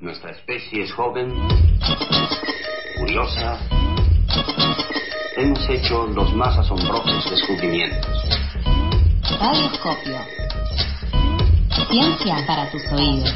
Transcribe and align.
Nuestra 0.00 0.30
especie 0.30 0.84
es 0.84 0.92
joven, 0.94 1.30
curiosa. 2.98 3.58
Hemos 5.36 5.68
hecho 5.68 6.06
los 6.06 6.34
más 6.34 6.56
asombrosos 6.56 7.30
descubrimientos. 7.30 8.08
Radioscopio. 9.38 10.16
Ciencia 11.90 12.44
para 12.46 12.70
tus 12.70 12.82
oídos. 12.92 13.34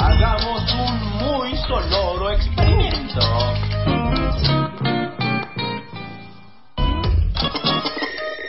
Hagamos 0.00 0.72
un 0.72 1.10
muy 1.24 1.56
sonoro 1.58 2.32
experimento. 2.32 3.20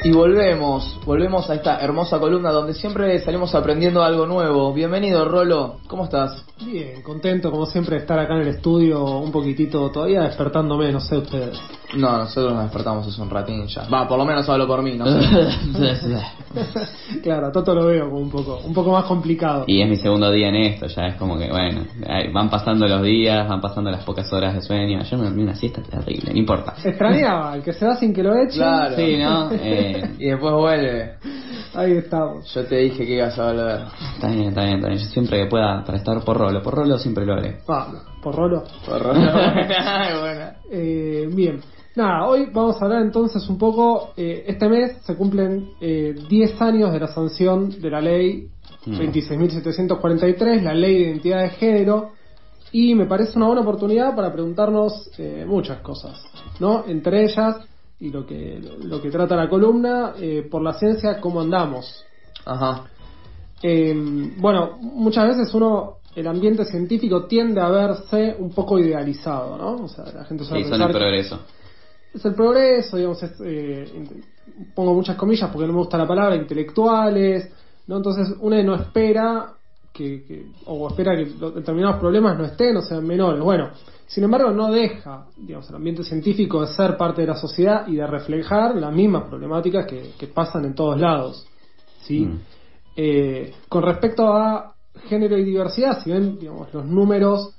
Y 0.06 0.12
volvemos, 0.12 1.00
volvemos 1.06 1.50
a 1.50 1.56
esta 1.56 1.80
hermosa 1.80 2.20
columna 2.20 2.52
donde 2.52 2.74
siempre 2.74 3.18
salimos 3.20 3.56
aprendiendo 3.56 4.04
algo 4.04 4.26
nuevo. 4.26 4.74
Bienvenido, 4.74 5.24
Rolo. 5.24 5.78
¿Cómo 5.88 6.04
estás? 6.04 6.44
Bien, 6.66 7.02
contento 7.02 7.50
como 7.50 7.66
siempre 7.66 7.96
de 7.96 8.02
estar 8.02 8.20
acá 8.20 8.36
en 8.36 8.42
el 8.42 8.50
estudio 8.50 9.02
un 9.02 9.32
poquitito, 9.32 9.90
todavía 9.92 10.24
despertándome, 10.24 10.92
no 10.92 11.00
sé 11.00 11.20
ustedes. 11.20 11.58
No, 11.96 12.18
nosotros 12.18 12.54
nos 12.54 12.64
despertamos 12.64 13.08
hace 13.08 13.22
un 13.22 13.30
ratín 13.30 13.66
ya. 13.68 13.88
Va, 13.88 14.06
por 14.06 14.18
lo 14.18 14.26
menos 14.26 14.48
hablo 14.50 14.68
por 14.68 14.82
mí, 14.84 14.98
no 14.98 15.06
sé. 15.86 16.22
claro, 17.24 17.48
a 17.48 17.52
Toto 17.52 17.74
lo 17.74 17.86
veo 17.86 18.10
como 18.10 18.22
un 18.22 18.30
poco, 18.30 18.60
un 18.66 18.74
poco 18.74 18.92
más 18.92 19.06
complicado. 19.06 19.66
Y 19.68 19.82
es 19.82 19.90
mi 19.90 19.98
segundo 19.98 20.32
día 20.32 20.50
en 20.50 20.56
esto, 20.56 20.88
ya 20.88 21.08
es 21.08 21.16
como 21.16 21.38
que, 21.38 21.50
bueno, 21.50 21.86
van 22.34 22.50
pasando 22.50 22.88
los 22.88 23.02
días, 23.04 23.48
van 23.48 23.62
pasando 23.62 23.92
las 23.92 24.04
pocas 24.04 24.32
horas 24.34 24.54
de 24.56 24.62
sueño. 24.62 25.02
Yo 25.04 25.18
me 25.18 25.26
dormí 25.26 25.44
una 25.44 25.56
siesta 25.56 25.82
terrible, 25.82 26.32
no 26.32 26.40
importa. 26.40 26.76
Extrañaba, 26.84 27.56
el 27.56 27.64
que 27.64 27.74
se 27.74 27.86
va 27.86 27.96
sin 27.96 28.14
que 28.14 28.24
lo 28.24 28.36
echen. 28.36 28.58
Claro. 28.58 28.96
Sí, 28.96 29.18
¿no? 29.18 29.50
Eh, 29.64 30.16
Y 30.20 30.26
después 30.26 30.54
vuelve. 30.54 31.14
Ahí 31.74 31.94
estamos. 31.94 32.54
Yo 32.54 32.66
te 32.66 32.76
dije 32.78 33.06
que 33.06 33.16
ibas 33.16 33.38
a 33.40 33.52
volver. 33.52 33.82
está 34.16 34.28
bien, 34.28 34.50
está 34.50 34.62
bien, 34.64 34.76
está 34.76 34.88
bien. 34.90 35.00
Yo 35.00 35.06
siempre 35.06 35.40
que 35.40 35.46
pueda, 35.48 35.84
para 35.84 35.98
estar 35.98 36.24
por 36.24 36.38
rolo, 36.38 36.62
por 36.62 36.76
rolo 36.76 36.98
siempre 36.98 37.26
lo 37.26 37.34
haré. 37.34 37.58
Ah, 37.68 37.88
por 38.22 38.36
rolo. 38.36 38.64
Por 38.86 39.02
Rolo. 39.02 39.22
Eh, 40.76 41.30
bien. 41.32 41.62
Nada, 41.96 42.28
hoy 42.28 42.48
vamos 42.52 42.82
a 42.82 42.86
hablar 42.86 43.02
entonces 43.04 43.48
un 43.48 43.58
poco, 43.58 44.14
eh, 44.18 44.46
este 44.48 44.68
mes 44.68 44.98
se 45.04 45.16
cumplen 45.16 45.74
eh, 45.80 46.16
10 46.28 46.62
años 46.62 46.92
de 46.92 47.00
la 47.00 47.08
sanción 47.08 47.70
de 47.80 47.90
la 47.90 48.02
ley 48.02 48.50
Mm. 48.86 49.00
26.743, 49.00 50.62
la 50.62 50.74
ley 50.74 50.96
de 50.96 51.02
identidad 51.10 51.42
de 51.44 51.50
género, 51.52 52.12
y 52.72 52.96
me 52.96 53.06
parece 53.06 53.38
una 53.38 53.48
buena 53.48 53.62
oportunidad 53.62 54.16
para 54.16 54.32
preguntarnos 54.34 55.10
eh, 55.18 55.46
muchas 55.48 55.80
cosas, 55.80 56.22
¿no? 56.60 56.84
Entre 56.88 57.24
ellas, 57.24 57.58
y 58.00 58.10
lo 58.10 58.26
que, 58.26 58.60
lo 58.84 59.02
que 59.02 59.10
trata 59.10 59.36
la 59.36 59.48
columna, 59.48 60.14
eh, 60.20 60.48
por 60.50 60.62
la 60.62 60.74
ciencia, 60.74 61.22
¿cómo 61.22 61.42
andamos? 61.42 62.04
Ajá. 62.46 62.86
Eh, 63.62 63.94
bueno, 64.38 64.78
muchas 64.82 65.30
veces 65.30 65.54
uno, 65.54 65.98
el 66.16 66.28
ambiente 66.28 66.66
científico 66.66 67.26
tiende 67.26 67.62
a 67.62 67.70
verse 67.70 68.36
un 68.38 68.50
poco 68.52 68.80
idealizado, 68.80 69.58
¿no? 69.58 69.86
O 69.86 69.88
sea, 69.88 70.06
la 70.14 70.26
gente 70.26 70.44
suele 70.44 70.64
Sí, 70.64 70.70
son 70.70 70.80
pensar 70.80 70.90
el 70.90 70.94
que 70.94 71.00
progreso. 71.00 71.40
Es 72.14 72.24
el 72.26 72.36
progreso, 72.36 72.98
digamos, 72.98 73.22
es, 73.24 73.34
eh, 73.44 73.86
pongo 74.76 74.94
muchas 74.94 75.16
comillas 75.16 75.50
porque 75.52 75.68
no 75.68 75.74
me 75.74 75.80
gusta 75.80 75.98
la 75.98 76.08
palabra, 76.08 76.36
intelectuales, 76.36 77.50
¿no? 77.88 77.98
Entonces 77.98 78.36
uno 78.40 78.62
no 78.64 78.76
espera 78.76 79.54
que, 79.92 80.24
que- 80.24 80.46
o 80.66 80.88
espera 80.90 81.16
que 81.16 81.26
los 81.40 81.56
determinados 81.56 82.00
problemas 82.00 82.38
no 82.38 82.46
estén 82.46 82.78
o 82.78 82.82
sean 82.82 83.06
menores. 83.06 83.42
Bueno, 83.42 83.70
sin 84.06 84.24
embargo 84.24 84.52
no 84.52 84.72
deja, 84.72 85.26
digamos, 85.38 85.70
el 85.70 85.76
ambiente 85.76 86.04
científico 86.04 86.62
de 86.62 86.68
ser 86.68 86.98
parte 86.98 87.22
de 87.22 87.28
la 87.28 87.36
sociedad 87.36 87.88
y 87.88 87.96
de 87.96 88.06
reflejar 88.08 88.76
las 88.76 88.94
mismas 88.94 89.24
problemáticas 89.24 89.86
que, 89.86 90.12
que 90.18 90.28
pasan 90.28 90.66
en 90.66 90.76
todos 90.76 91.00
lados, 91.00 91.48
¿sí? 92.04 92.26
Mm. 92.26 92.40
Eh, 92.96 93.54
con 93.70 93.82
respecto 93.84 94.28
a 94.28 94.76
género 95.10 95.38
y 95.38 95.44
diversidad, 95.44 96.04
si 96.04 96.12
ven, 96.12 96.38
digamos, 96.38 96.72
los 96.74 96.86
números 96.86 97.56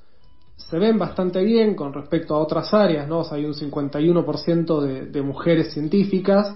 se 0.56 0.78
ven 0.78 0.98
bastante 0.98 1.42
bien 1.42 1.74
con 1.74 1.92
respecto 1.92 2.34
a 2.34 2.38
otras 2.38 2.72
áreas, 2.72 3.08
¿no? 3.08 3.20
O 3.20 3.24
sea, 3.24 3.36
hay 3.36 3.44
un 3.44 3.54
51% 3.54 4.80
de, 4.80 5.06
de 5.06 5.22
mujeres 5.22 5.72
científicas. 5.72 6.54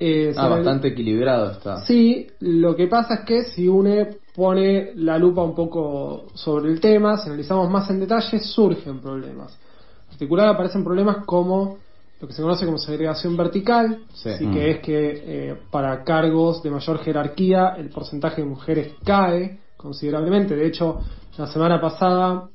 Eh, 0.00 0.32
Ah, 0.36 0.48
bastante 0.48 0.88
equilibrado 0.88 1.52
está. 1.52 1.84
Sí, 1.84 2.28
lo 2.40 2.76
que 2.76 2.86
pasa 2.86 3.14
es 3.14 3.20
que 3.20 3.42
si 3.44 3.66
UNE 3.66 4.18
pone 4.34 4.92
la 4.94 5.18
lupa 5.18 5.42
un 5.42 5.54
poco 5.54 6.26
sobre 6.34 6.70
el 6.70 6.80
tema, 6.80 7.16
si 7.18 7.28
analizamos 7.28 7.68
más 7.70 7.90
en 7.90 8.00
detalle, 8.00 8.38
surgen 8.38 9.00
problemas. 9.00 9.58
En 10.04 10.08
particular 10.10 10.48
aparecen 10.48 10.84
problemas 10.84 11.24
como 11.24 11.78
lo 12.20 12.26
que 12.26 12.34
se 12.34 12.42
conoce 12.42 12.64
como 12.66 12.78
segregación 12.78 13.36
vertical, 13.36 13.98
Sí. 14.12 14.30
sí, 14.38 14.46
Mm. 14.46 14.52
que 14.52 14.70
es 14.70 14.78
que 14.80 15.22
eh, 15.24 15.56
para 15.70 16.02
cargos 16.04 16.62
de 16.62 16.70
mayor 16.70 16.98
jerarquía 16.98 17.74
el 17.78 17.88
porcentaje 17.90 18.42
de 18.42 18.48
mujeres 18.48 18.92
cae 19.04 19.58
considerablemente. 19.76 20.54
De 20.56 20.66
hecho, 20.66 21.00
la 21.36 21.46
semana 21.46 21.80
pasada, 21.80 22.48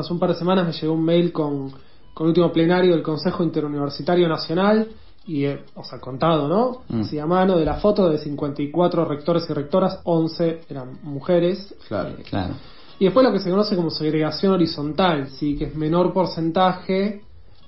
hace 0.00 0.12
un 0.12 0.18
par 0.18 0.30
de 0.30 0.36
semanas, 0.36 0.66
me 0.66 0.72
llegó 0.72 0.92
un 0.94 1.04
mail 1.04 1.32
con, 1.32 1.70
con 2.14 2.26
el 2.26 2.28
último 2.28 2.52
plenario 2.52 2.92
del 2.92 3.02
Consejo 3.02 3.42
Interuniversitario 3.44 4.28
Nacional 4.28 4.88
y, 5.26 5.44
eh, 5.44 5.64
o 5.74 5.84
sea, 5.84 6.00
contado, 6.00 6.48
¿no? 6.48 6.82
Mm. 6.88 7.02
Así 7.02 7.18
a 7.18 7.26
mano 7.26 7.56
de 7.56 7.64
la 7.64 7.74
foto 7.74 8.08
de 8.10 8.18
54 8.18 9.04
rectores 9.04 9.48
y 9.48 9.52
rectoras, 9.52 10.00
11 10.04 10.62
eran 10.68 10.98
mujeres. 11.02 11.74
Claro. 11.88 12.10
Eh, 12.10 12.22
Claro. 12.28 12.54
y 12.98 13.04
después 13.04 13.24
lo 13.24 13.32
que 13.32 13.38
se 13.40 13.50
conoce 13.50 13.76
como 13.76 13.90
segregación 13.90 14.52
horizontal, 14.52 15.28
sí, 15.30 15.56
que 15.56 15.64
es 15.66 15.74
menor 15.76 16.12
porcentaje 16.12 17.22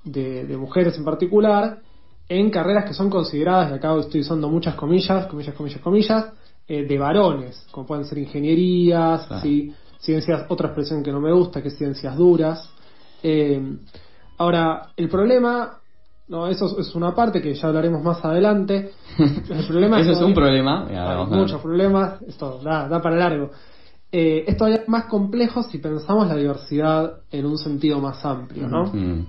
de, 0.04 0.44
de 0.46 0.56
mujeres 0.56 0.96
en 0.98 1.04
particular 1.04 1.78
en 2.28 2.50
carreras 2.50 2.86
que 2.86 2.94
son 2.94 3.10
consideradas, 3.10 3.70
y 3.70 3.74
acá 3.74 3.94
estoy 3.98 4.22
usando 4.22 4.48
muchas 4.48 4.74
comillas, 4.76 5.26
comillas, 5.26 5.54
comillas, 5.54 5.80
comillas, 5.80 6.26
eh, 6.66 6.86
de 6.86 6.98
varones, 6.98 7.66
como 7.70 7.86
pueden 7.86 8.06
ser 8.06 8.16
ingenierías, 8.18 9.26
Claro. 9.26 9.42
sí, 9.42 9.72
ciencias, 10.04 10.44
otra 10.48 10.68
expresión 10.68 11.02
que 11.02 11.10
no 11.12 11.20
me 11.20 11.32
gusta, 11.32 11.62
que 11.62 11.68
es 11.68 11.76
ciencias 11.78 12.16
duras. 12.16 12.70
Eh, 13.22 13.60
ahora, 14.38 14.88
el 14.96 15.08
problema, 15.08 15.78
no, 16.28 16.46
eso 16.48 16.78
es 16.78 16.94
una 16.94 17.14
parte 17.14 17.40
que 17.40 17.54
ya 17.54 17.68
hablaremos 17.68 18.02
más 18.02 18.24
adelante. 18.24 18.92
El 19.18 19.66
problema 19.66 20.00
Eso 20.00 20.12
es 20.12 20.16
un 20.20 20.34
todavía- 20.34 20.34
problema. 20.34 20.86
Hay 21.20 21.26
muchos 21.26 21.60
problemas, 21.60 22.22
esto 22.22 22.60
da, 22.62 22.88
da 22.88 23.00
para 23.02 23.16
largo. 23.16 23.50
Eh, 24.12 24.44
es 24.46 24.56
todavía 24.56 24.84
más 24.86 25.06
complejo 25.06 25.62
si 25.64 25.78
pensamos 25.78 26.28
la 26.28 26.36
diversidad 26.36 27.14
en 27.30 27.46
un 27.46 27.58
sentido 27.58 27.98
más 28.00 28.24
amplio, 28.24 28.68
¿no? 28.68 28.84
Mm. 28.92 29.26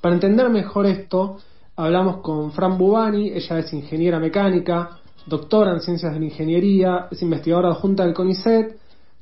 Para 0.00 0.14
entender 0.14 0.48
mejor 0.50 0.86
esto, 0.86 1.38
hablamos 1.76 2.18
con 2.18 2.52
Fran 2.52 2.76
Bubani, 2.76 3.30
ella 3.30 3.58
es 3.58 3.72
ingeniera 3.72 4.18
mecánica, 4.18 4.98
doctora 5.26 5.72
en 5.72 5.80
ciencias 5.80 6.12
de 6.12 6.18
la 6.20 6.24
ingeniería, 6.26 7.06
es 7.10 7.22
investigadora 7.22 7.70
adjunta 7.70 8.04
del 8.04 8.12
CONICET, 8.14 8.76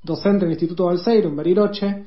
docente 0.09 0.45
en 0.45 0.51
el 0.51 0.55
Instituto 0.55 0.87
Balseiro 0.87 1.29
en 1.29 1.37
Bariloche, 1.37 2.07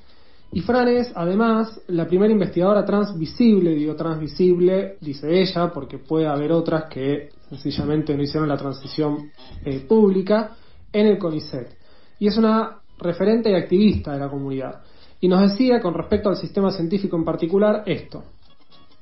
y 0.54 0.60
Fran 0.60 0.90
es, 0.90 1.14
además, 1.16 1.80
la 1.88 2.06
primera 2.06 2.34
investigadora 2.34 2.84
transvisible, 2.84 3.74
digo 3.74 3.96
transvisible, 3.96 4.98
dice 5.00 5.40
ella, 5.40 5.72
porque 5.74 5.98
puede 5.98 6.28
haber 6.28 6.52
otras 6.52 6.86
que 6.90 7.30
sencillamente 7.50 8.16
no 8.16 8.24
hicieron 8.24 8.50
la 8.50 8.58
transición 8.58 9.32
eh, 9.64 9.80
pública, 9.88 10.58
en 10.92 11.08
el 11.08 11.18
CONICET. 11.18 11.78
Y 12.20 12.28
es 12.28 12.38
una 12.38 12.82
referente 12.98 13.50
y 13.50 13.56
activista 13.56 14.12
de 14.12 14.20
la 14.20 14.30
comunidad. 14.30 14.82
Y 15.22 15.30
nos 15.30 15.50
decía, 15.50 15.80
con 15.80 15.94
respecto 15.94 16.28
al 16.28 16.36
sistema 16.36 16.70
científico 16.72 17.16
en 17.16 17.24
particular, 17.24 17.84
esto. 17.86 18.24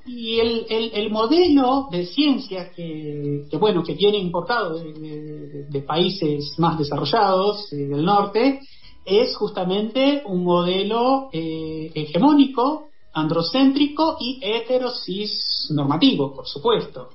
Y 0.06 0.40
el, 0.40 0.66
el, 0.70 0.92
el 0.94 1.10
modelo 1.10 1.88
de 1.92 2.06
ciencia 2.06 2.70
que, 2.76 3.46
que, 3.50 3.58
bueno 3.58 3.84
que 3.84 3.96
viene 3.96 4.18
importado 4.18 4.80
de 4.80 5.82
países 5.82 6.54
más 6.60 6.78
desarrollados 6.78 7.72
eh, 7.74 7.88
del 7.88 8.06
norte 8.06 8.60
es 9.10 9.36
justamente 9.36 10.22
un 10.26 10.44
modelo 10.44 11.30
eh, 11.34 11.92
hegemónico, 11.96 12.90
androcéntrico 13.14 14.18
y 14.20 14.40
heterosis 14.42 15.68
normativo, 15.72 16.34
por 16.34 16.48
supuesto. 16.48 17.10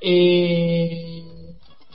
Eh, 0.00 1.24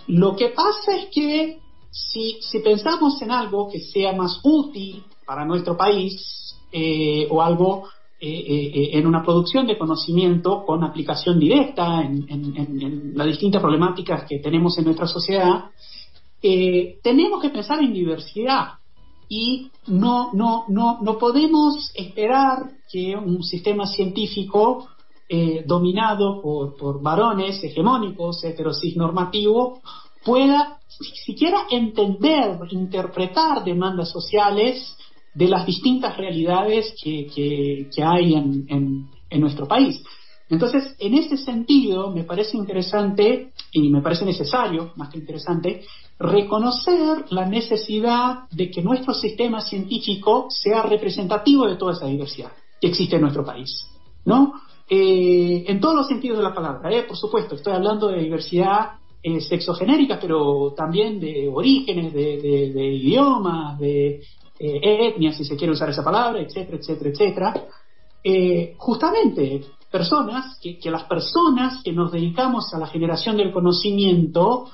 lo 0.08 0.36
que 0.36 0.50
pasa 0.50 0.96
es 0.96 1.06
que 1.14 1.60
si, 1.92 2.40
si 2.42 2.60
pensamos 2.60 3.22
en 3.22 3.32
algo 3.32 3.70
que 3.70 3.80
sea 3.80 4.14
más 4.14 4.40
útil 4.44 5.04
para 5.26 5.46
nuestro 5.46 5.78
país 5.78 6.56
eh, 6.72 7.28
o 7.30 7.42
algo 7.42 7.90
en 8.20 9.06
una 9.06 9.22
producción 9.22 9.68
de 9.68 9.78
conocimiento 9.78 10.66
con 10.66 10.84
aplicación 10.84 11.40
directa 11.40 12.02
en, 12.02 13.14
las 13.14 13.28
distintas 13.28 13.62
problemáticas 13.62 14.28
que 14.28 14.40
tenemos 14.40 14.76
en 14.80 14.86
nuestra 14.86 15.06
sociedad, 15.06 15.66
tenemos 16.42 17.40
que 17.40 17.50
pensar 17.52 17.80
en 17.84 17.94
diversidad 17.94 18.70
y 19.30 19.70
no, 19.88 20.32
no, 20.34 20.66
no, 20.70 21.00
no 21.02 21.18
podemos 21.18 21.92
esperar 21.96 22.70
que 22.92 23.16
un 23.16 23.44
sistema 23.44 23.86
científico 23.86 24.88
eh, 25.30 25.64
dominado 25.68 26.42
por, 26.42 26.78
varones 27.02 27.62
hegemónicos, 27.64 28.44
heterosis 28.44 28.96
normativo, 28.96 29.82
pueda 30.24 30.78
si- 30.88 31.16
siquiera 31.26 31.68
entender, 31.70 32.58
interpretar 32.72 33.64
demandas 33.66 34.10
sociales 34.12 34.96
de 35.34 35.48
las 35.50 35.66
distintas 35.66 36.16
realidades 36.18 36.94
que, 37.04 37.28
que- 37.34 37.90
hay 38.04 38.34
en- 38.70 39.10
en 39.30 39.42
nuestro 39.42 39.68
país. 39.68 40.02
Entonces, 40.50 40.96
en 41.00 41.14
ese 41.14 41.38
sentido, 41.38 42.12
me 42.12 42.24
parece 42.24 42.56
interesante 42.56 43.52
y 43.72 43.90
me 43.90 44.02
parece 44.02 44.24
necesario, 44.24 44.94
más 44.96 45.10
que 45.10 45.20
interesante, 45.20 45.84
reconocer 46.20 47.26
la 47.32 47.46
necesidad 47.46 48.50
de 48.52 48.72
que 48.72 48.82
nuestro 48.82 49.14
sistema 49.14 49.62
científico 49.62 50.48
sea 50.50 50.84
representativo 50.84 51.68
de 51.68 51.76
toda 51.76 51.94
esa 51.94 52.08
diversidad 52.08 52.52
que 52.80 52.88
existe 52.88 53.16
en 53.18 53.24
nuestro 53.24 53.44
país, 53.44 53.88
¿no? 54.26 54.54
Eh, 54.90 55.66
en 55.68 55.82
todos 55.82 55.96
los 55.96 56.08
sentidos 56.08 56.38
de 56.38 56.44
la 56.44 56.54
palabra, 56.54 56.94
¿eh? 56.94 57.04
por 57.04 57.18
supuesto, 57.18 57.56
estoy 57.56 57.74
hablando 57.74 58.08
de 58.08 58.22
diversidad 58.22 58.92
eh, 59.22 59.42
sexogenérica, 59.42 60.18
pero 60.22 60.74
también 60.78 61.20
de 61.20 61.50
orígenes, 61.50 62.14
de, 62.14 62.38
de, 62.38 62.94
idiomas, 62.94 63.78
de 63.78 64.22
eh, 64.60 65.08
etnias, 65.10 65.36
si 65.36 65.44
se 65.44 65.58
quiere 65.58 65.74
usar 65.74 65.90
esa 65.90 66.04
palabra, 66.04 66.40
etcétera, 66.40 66.78
etcétera, 66.78 67.10
etcétera. 67.10 67.54
Eh, 68.24 68.76
justamente 68.78 69.62
personas, 69.92 70.60
que, 70.62 70.80
las 70.92 71.04
personas 71.06 71.82
que 71.84 71.92
nos 71.94 72.12
dedicamos 72.12 72.74
a 72.74 72.80
la 72.80 72.88
generación 72.88 73.38
del 73.38 73.52
conocimiento 73.52 74.70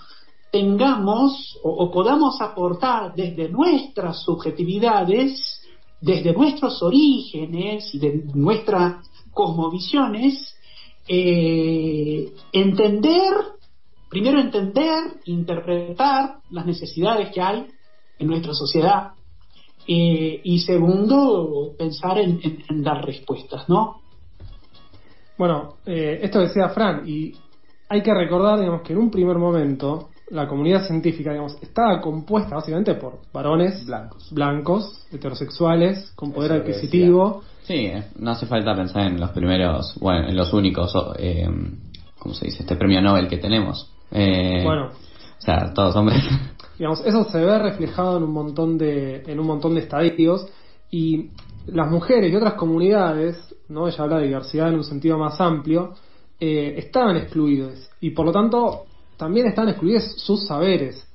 tengamos 0.52 1.58
o, 1.64 1.90
podamos 1.92 2.40
aportar 2.42 3.14
desde 3.16 3.50
nuestras 3.50 4.22
subjetividades, 4.24 5.62
desde 6.00 6.34
nuestros 6.34 6.82
orígenes 6.84 7.94
y 7.96 8.00
de 8.00 8.24
nuestras 8.34 9.08
cosmovisiones, 9.32 10.56
eh, 11.08 12.32
entender, 12.52 13.34
primero 14.10 14.40
entender, 14.40 15.20
interpretar 15.26 16.38
las 16.52 16.66
necesidades 16.66 17.32
que 17.34 17.42
hay 17.42 17.66
en 18.20 18.28
nuestra 18.28 18.54
sociedad 18.54 19.14
eh, 19.88 20.40
y 20.44 20.60
segundo, 20.60 21.74
pensar 21.78 22.18
en, 22.20 22.40
en- 22.44 22.64
en 22.70 22.84
dar 22.84 23.04
respuestas, 23.06 23.68
¿no? 23.68 24.03
Bueno, 25.44 25.74
eh, 25.86 26.22
esto 26.22 26.40
decía 26.40 26.70
Fran, 26.70 27.02
y 27.06 27.34
hay 27.90 28.02
que 28.02 28.14
recordar, 28.14 28.58
digamos, 28.60 28.82
que 28.82 28.94
en 28.94 29.00
un 29.00 29.12
primer 29.12 29.38
momento 29.38 30.08
la 30.30 30.48
comunidad 30.48 30.88
científica, 30.88 31.32
digamos, 31.32 31.58
estaba 31.62 32.00
compuesta 32.00 32.56
básicamente 32.56 32.94
por 32.94 33.20
varones 33.34 33.86
Blancos. 33.86 34.32
blancos, 34.32 35.06
heterosexuales, 35.12 36.14
con 36.16 36.32
poder 36.32 36.54
Eso 36.54 36.62
adquisitivo. 36.62 37.44
Sí, 37.64 37.74
eh, 37.74 38.06
no 38.20 38.32
hace 38.32 38.46
falta 38.46 38.74
pensar 38.74 39.02
en 39.08 39.20
los 39.20 39.32
primeros, 39.32 39.98
bueno, 40.00 40.30
en 40.30 40.38
los 40.38 40.54
únicos, 40.54 40.94
eh, 41.20 41.46
¿cómo 42.20 42.34
se 42.34 42.46
dice? 42.46 42.60
Este 42.62 42.78
premio 42.78 43.02
Nobel 43.02 43.28
que 43.28 43.38
tenemos. 43.38 43.92
Eh, 44.12 44.62
Bueno. 44.64 44.92
O 44.92 45.42
sea, 45.42 45.74
todos 45.74 45.94
hombres. 45.98 46.24
Digamos, 46.80 47.06
eso 47.06 47.26
se 47.26 47.40
ve 47.40 47.60
reflejado 47.60 48.16
en 48.16 48.24
un 48.24 48.32
montón 48.32 48.78
de, 48.78 49.24
en 49.28 49.42
un 49.42 49.48
montón 49.48 49.76
de 49.76 49.82
estadios 49.82 50.48
y 50.90 51.32
las 51.68 51.90
mujeres 51.90 52.32
y 52.32 52.36
otras 52.36 52.54
comunidades, 52.54 53.56
¿no? 53.70 53.88
Ella 53.88 54.04
habla 54.04 54.18
de 54.18 54.28
diversidad 54.28 54.70
en 54.70 54.76
un 54.76 54.84
sentido 54.84 55.18
más 55.18 55.40
amplio, 55.40 55.94
eh, 56.40 56.76
estaban 56.78 57.16
excluidos 57.18 57.90
y 58.02 58.10
por 58.12 58.26
lo 58.26 58.32
tanto 58.32 58.86
también 59.18 59.48
están 59.48 59.70
excluidos 59.70 60.04
sus 60.18 60.46
saberes. 60.46 61.08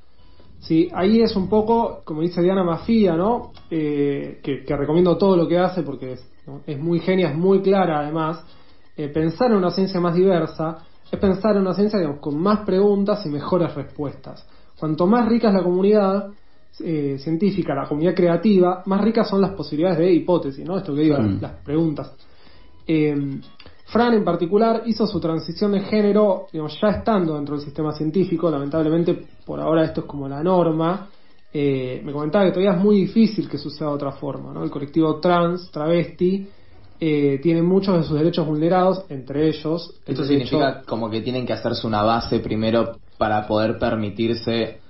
Sí, 0.61 0.89
ahí 0.93 1.21
es 1.21 1.37
un 1.37 1.49
poco, 1.49 2.01
como 2.05 2.23
dice 2.23 2.43
Diana 2.43 2.65
Mafia, 2.65 3.15
¿no? 3.15 3.53
Eh, 3.71 4.41
que, 4.43 4.77
recomiendo 4.77 5.17
todo 5.17 5.37
lo 5.37 5.47
que 5.47 5.59
hace 5.59 5.83
porque 5.83 6.13
es, 6.13 6.27
es 6.67 6.79
muy 6.79 7.01
genia, 7.01 7.31
es 7.31 7.37
muy 7.37 7.61
clara 7.61 8.01
además. 8.01 8.43
Eh, 8.97 9.09
pensar 9.09 9.51
en 9.51 9.59
una 9.59 9.71
ciencia 9.71 10.01
más 10.01 10.15
diversa 10.15 10.79
es 11.11 11.19
pensar 11.19 11.57
en 11.57 11.63
una 11.63 11.75
ciencia 11.75 11.99
digamos, 11.99 12.21
con 12.21 12.37
más 12.39 12.61
preguntas 12.61 13.25
y 13.25 13.29
mejores 13.29 13.75
respuestas. 13.75 14.47
Cuanto 14.79 15.07
más 15.07 15.29
rica 15.29 15.49
es 15.49 15.55
la 15.55 15.63
comunidad 15.63 16.31
eh, 16.81 17.17
científica, 17.19 17.75
la 17.75 17.89
comunidad 17.89 18.15
creativa, 18.15 18.83
más 18.87 19.01
ricas 19.01 19.29
son 19.29 19.41
las 19.41 19.51
posibilidades 19.53 19.99
de 19.99 20.13
hipótesis, 20.13 20.65
¿no? 20.65 20.79
Esto 20.79 20.95
que 20.95 21.01
digo, 21.03 21.19
Mm. 21.19 21.39
las 21.41 21.53
preguntas. 21.65 22.13
Eh, 22.87 23.41
Fran 23.87 24.13
en 24.13 24.23
particular 24.23 24.83
hizo 24.85 25.07
su 25.07 25.19
transición 25.19 25.73
de 25.73 25.81
género, 25.81 26.47
digamos, 26.53 26.79
ya 26.79 26.89
estando 26.89 27.37
dentro 27.37 27.57
del 27.57 27.65
sistema 27.65 27.93
científico, 27.93 28.51
lamentablemente 28.51 29.25
por 29.47 29.61
ahora 29.61 29.83
esto 29.85 30.01
es 30.03 30.07
como 30.07 30.29
la 30.29 30.43
norma. 30.43 31.09
Eh, 31.51 32.03
me 32.05 32.13
comentaba 32.13 32.45
que 32.45 32.51
todavía 32.51 32.73
es 32.77 32.85
muy 32.85 32.97
difícil 33.01 33.49
que 33.49 33.57
suceda 33.57 33.89
de 33.89 33.95
otra 33.95 34.13
forma, 34.13 34.53
¿no? 34.53 34.63
El 34.63 34.69
colectivo 34.71 35.19
trans, 35.21 35.71
travesti, 35.71 36.47
eh, 37.01 37.41
tiene 37.43 37.63
muchos 37.63 37.97
de 37.97 38.03
sus 38.03 38.19
derechos 38.19 38.47
vulnerados, 38.47 39.07
entre 39.09 39.49
ellos 39.49 40.03
el 40.05 40.13
Esto 40.13 40.27
derecho- 40.27 40.49
significa 40.59 40.83
como 40.87 41.09
que 41.09 41.23
tienen 41.23 41.47
que 41.47 41.55
hacerse 41.55 41.87
una 41.87 42.03
base 42.03 42.41
primero 42.41 42.99
para 43.17 43.47
poder 43.47 43.79
permitirse 43.79 44.81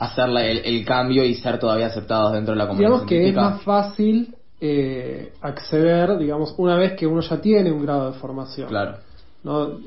hacer 0.00 0.28
la- 0.30 0.44
el, 0.46 0.58
el 0.64 0.84
cambio 0.84 1.24
y 1.24 1.34
ser 1.34 1.58
todavía 1.58 1.86
aceptados 1.86 2.32
dentro 2.32 2.52
de 2.54 2.58
la 2.58 2.66
comunidad 2.66 2.88
digamos 2.88 3.08
que 3.08 3.28
es 3.28 3.34
más 3.36 3.62
fácil 3.62 4.34
eh, 4.62 5.32
acceder, 5.40 6.18
digamos, 6.18 6.54
una 6.58 6.76
vez 6.76 6.92
que 6.92 7.06
uno 7.06 7.20
ya 7.22 7.40
tiene 7.40 7.70
un 7.72 7.82
grado 7.82 8.10
de 8.12 8.18
formación. 8.18 8.68
Claro. 8.68 8.96
¿no? 9.42 9.78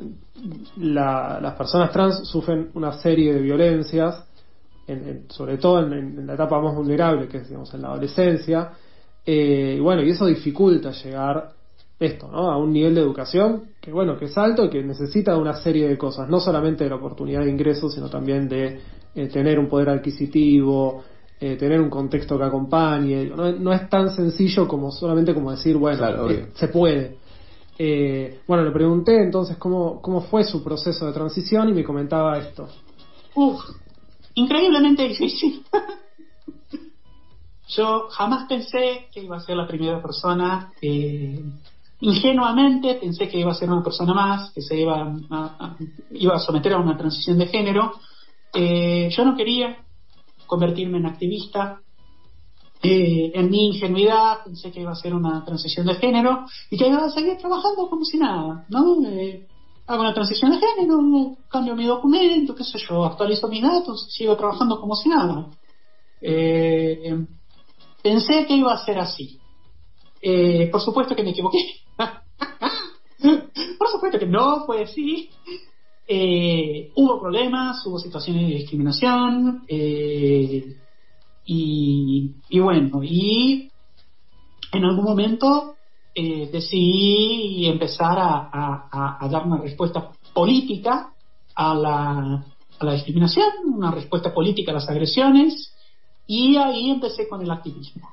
La- 0.78 1.40
las 1.42 1.54
personas 1.56 1.92
trans 1.92 2.28
sufren 2.28 2.70
una 2.74 2.94
serie 2.94 3.34
de 3.34 3.40
violencias, 3.42 4.24
en- 4.88 5.08
en- 5.08 5.26
sobre 5.30 5.58
todo 5.58 5.80
en, 5.86 5.94
en 5.94 6.28
la 6.28 6.34
etapa 6.34 6.60
más 6.60 6.76
vulnerable, 6.76 7.28
que 7.28 7.38
es 7.38 7.48
digamos, 7.48 7.74
en 7.74 7.82
la 7.84 7.90
adolescencia, 7.90 8.72
eh, 9.26 9.76
y 9.78 9.80
bueno, 9.80 10.02
y 10.04 10.10
eso 10.10 10.26
dificulta 10.26 10.92
llegar 10.92 11.50
esto, 12.06 12.30
¿no? 12.32 12.52
a 12.52 12.58
un 12.58 12.72
nivel 12.72 12.96
de 12.96 13.02
educación 13.02 13.64
que 13.82 13.92
bueno, 13.92 14.18
que 14.18 14.26
es 14.26 14.38
alto 14.38 14.66
y 14.66 14.70
que 14.70 14.84
necesita 14.84 15.34
de 15.34 15.40
una 15.40 15.56
serie 15.56 15.88
de 15.88 15.98
cosas, 15.98 16.30
no 16.30 16.40
solamente 16.40 16.84
de 16.84 16.90
la 16.90 16.96
oportunidad 16.96 17.44
de 17.44 17.52
ingreso, 17.52 17.90
sino 17.90 18.10
también 18.10 18.48
de 18.48 18.80
eh, 19.16 19.28
tener 19.28 19.60
un 19.60 19.68
poder 19.68 19.90
adquisitivo, 19.90 21.04
eh, 21.40 21.58
tener 21.58 21.82
un 21.82 21.90
contexto 21.90 22.38
que 22.38 22.46
acompañe. 22.46 23.26
No, 23.26 23.52
no 23.52 23.74
es 23.74 23.90
tan 23.90 24.10
sencillo 24.10 24.68
como 24.68 24.92
solamente 24.92 25.34
como 25.34 25.52
decir, 25.52 25.76
bueno, 25.76 25.98
Claro, 25.98 26.30
eh, 26.30 26.48
se 26.54 26.70
puede. 26.70 27.18
Eh, 27.78 28.40
bueno, 28.48 28.64
le 28.64 28.72
pregunté 28.72 29.22
entonces 29.22 29.58
cómo, 29.58 30.02
cómo 30.02 30.22
fue 30.22 30.44
su 30.44 30.64
proceso 30.64 31.06
de 31.06 31.14
transición 31.14 31.70
y 31.70 31.74
me 31.74 31.84
comentaba 31.84 32.38
esto. 32.38 32.70
Uf, 33.36 33.62
increíblemente 34.36 35.08
difícil. 35.08 35.66
Yo 37.68 38.08
jamás 38.10 38.48
pensé 38.48 39.08
que 39.12 39.22
iba 39.22 39.38
a 39.38 39.40
ser 39.40 39.58
la 39.58 39.68
primera 39.68 40.02
persona, 40.02 40.72
eh, 40.82 41.44
ingenuamente 42.04 42.96
pensé 42.96 43.30
que 43.30 43.40
iba 43.40 43.52
a 43.52 43.56
ser 43.56 43.70
una 43.72 43.84
persona 43.84 44.14
más, 44.14 44.52
que 44.52 44.62
se 44.62 44.78
iba 44.78 45.16
a, 45.30 45.78
iba 46.12 46.36
a 46.36 46.40
someter 46.40 46.74
a 46.74 46.80
una 46.80 46.98
transición 46.98 47.38
de 47.38 47.48
género. 47.48 47.94
Eh, 48.54 49.10
yo 49.10 49.24
no 49.24 49.36
quería 49.38 49.78
convertirme 50.46 50.98
en 50.98 51.06
activista. 51.06 51.80
Eh, 52.82 53.32
en 53.34 53.50
mi 53.50 53.68
ingenuidad 53.68 54.44
pensé 54.44 54.70
que 54.70 54.82
iba 54.82 54.92
a 54.92 54.96
ser 54.96 55.14
una 55.14 55.46
transición 55.46 55.86
de 55.86 55.96
género 55.96 56.46
y 56.70 56.78
que 56.78 56.88
iba 56.88 57.06
a 57.06 57.10
seguir 57.10 57.38
trabajando 57.38 57.90
como 57.90 58.04
si 58.04 58.18
nada, 58.18 58.66
¿no? 58.68 58.98
Eh, 59.08 59.48
hago 59.88 60.02
una 60.02 60.14
transición 60.14 60.52
de 60.52 60.58
género, 60.58 61.38
cambio 61.48 61.74
mi 61.74 61.86
documento, 61.86 62.54
qué 62.54 62.66
sé 62.66 62.80
yo, 62.80 63.06
actualizo 63.06 63.48
mis 63.48 63.64
datos, 63.64 64.08
sigo 64.12 64.36
trabajando 64.36 64.82
como 64.82 64.96
si 64.96 65.08
nada. 65.08 65.48
Eh, 66.20 67.16
pensé 68.02 68.46
que 68.46 68.58
iba 68.58 68.74
a 68.74 68.84
ser 68.84 69.00
así. 69.00 69.40
Eh, 70.22 70.70
por 70.70 70.82
supuesto 70.82 71.16
que 71.16 71.24
me 71.24 71.32
equivoqué. 71.32 71.83
por 73.78 73.88
supuesto 73.90 74.20
que 74.20 74.26
no 74.26 74.66
fue 74.66 74.84
así. 74.84 75.30
Eh, 76.08 76.92
hubo 76.96 77.22
problemas, 77.22 77.86
hubo 77.86 77.98
situaciones 77.98 78.48
de 78.48 78.56
discriminación, 78.56 79.64
eh, 79.68 80.76
y, 81.46 82.32
y 82.50 82.60
bueno, 82.60 83.02
y 83.04 83.70
en 84.72 84.84
algún 84.86 85.06
momento 85.06 85.76
eh, 86.16 86.50
decidí 86.52 87.68
empezar 87.68 88.18
a, 88.20 88.50
a- 88.52 88.90
a- 88.92 89.18
a 89.26 89.30
dar 89.30 89.46
una 89.46 89.58
respuesta 89.62 90.12
política 90.34 91.14
a 91.56 91.74
la, 91.76 92.46
a 92.80 92.86
la 92.86 92.94
discriminación, 92.94 93.48
una 93.74 93.92
respuesta 93.92 94.34
política 94.34 94.72
a 94.72 94.76
las 94.76 94.90
agresiones, 94.90 95.74
y 96.28 96.56
ahí 96.58 96.90
empecé 96.92 97.28
con 97.28 97.42
el 97.42 97.52
activismo. 97.52 98.10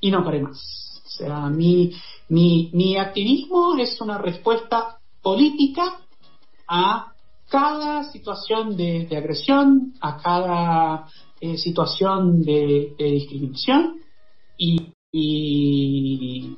Y 0.00 0.10
no 0.10 0.24
paré 0.24 0.42
más. 0.42 1.02
O 1.06 1.08
sea, 1.08 1.48
mi, 1.48 1.92
mi, 2.28 2.70
mi 2.72 2.96
activismo 2.96 3.76
es 3.76 4.00
una 4.00 4.18
respuesta 4.18 4.98
política 5.22 6.00
a 6.68 7.12
cada 7.48 8.04
situación 8.10 8.76
de, 8.76 9.08
agresión, 9.16 9.94
a 10.00 10.16
cada 10.16 11.08
eh, 11.40 11.56
situación 11.56 12.42
de, 12.42 12.94
discriminación 12.98 14.00
y, 14.58 14.92
y 15.12 16.56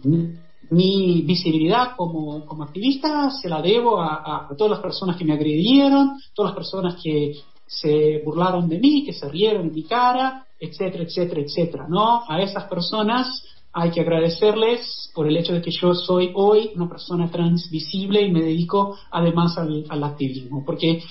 mi 0.71 1.23
visibilidad 1.23 1.97
como, 1.97 2.45
activista 2.63 3.31
se 3.31 3.49
la 3.49 3.61
debo 3.61 4.01
a 4.01 4.49
todas 4.57 4.73
las 4.73 4.81
personas 4.81 5.17
que 5.17 5.25
me 5.25 5.35
agredieron, 5.35 6.17
todas 6.35 6.53
las 6.53 6.57
personas 6.57 7.03
que 7.03 7.35
se 7.69 8.23
burlaron 8.25 8.69
de 8.69 8.79
mí, 8.79 9.05
que 9.05 9.13
se 9.13 9.29
rieron 9.29 9.67
en 9.67 9.75
mi 9.75 9.83
cara, 9.85 10.47
etcétera, 10.59 11.05
etcétera, 11.05 11.43
etcétera, 11.43 11.87
¿no? 11.89 12.23
A 12.27 12.41
esas 12.41 12.65
personas 12.65 13.45
hay 13.73 13.91
que 13.91 14.01
agradecerles 14.01 15.11
por 15.15 15.27
el 15.27 15.37
hecho 15.37 15.53
de 15.53 15.63
que 15.63 15.71
yo 15.71 15.95
soy 15.95 16.33
hoy 16.35 16.71
una 16.75 16.89
persona 16.89 17.31
transvisible 17.31 18.23
y 18.23 18.33
me 18.33 18.43
dedico 18.43 18.97
además 19.11 19.57
al, 19.59 20.05
activismo, 20.05 20.65
porque 20.65 21.03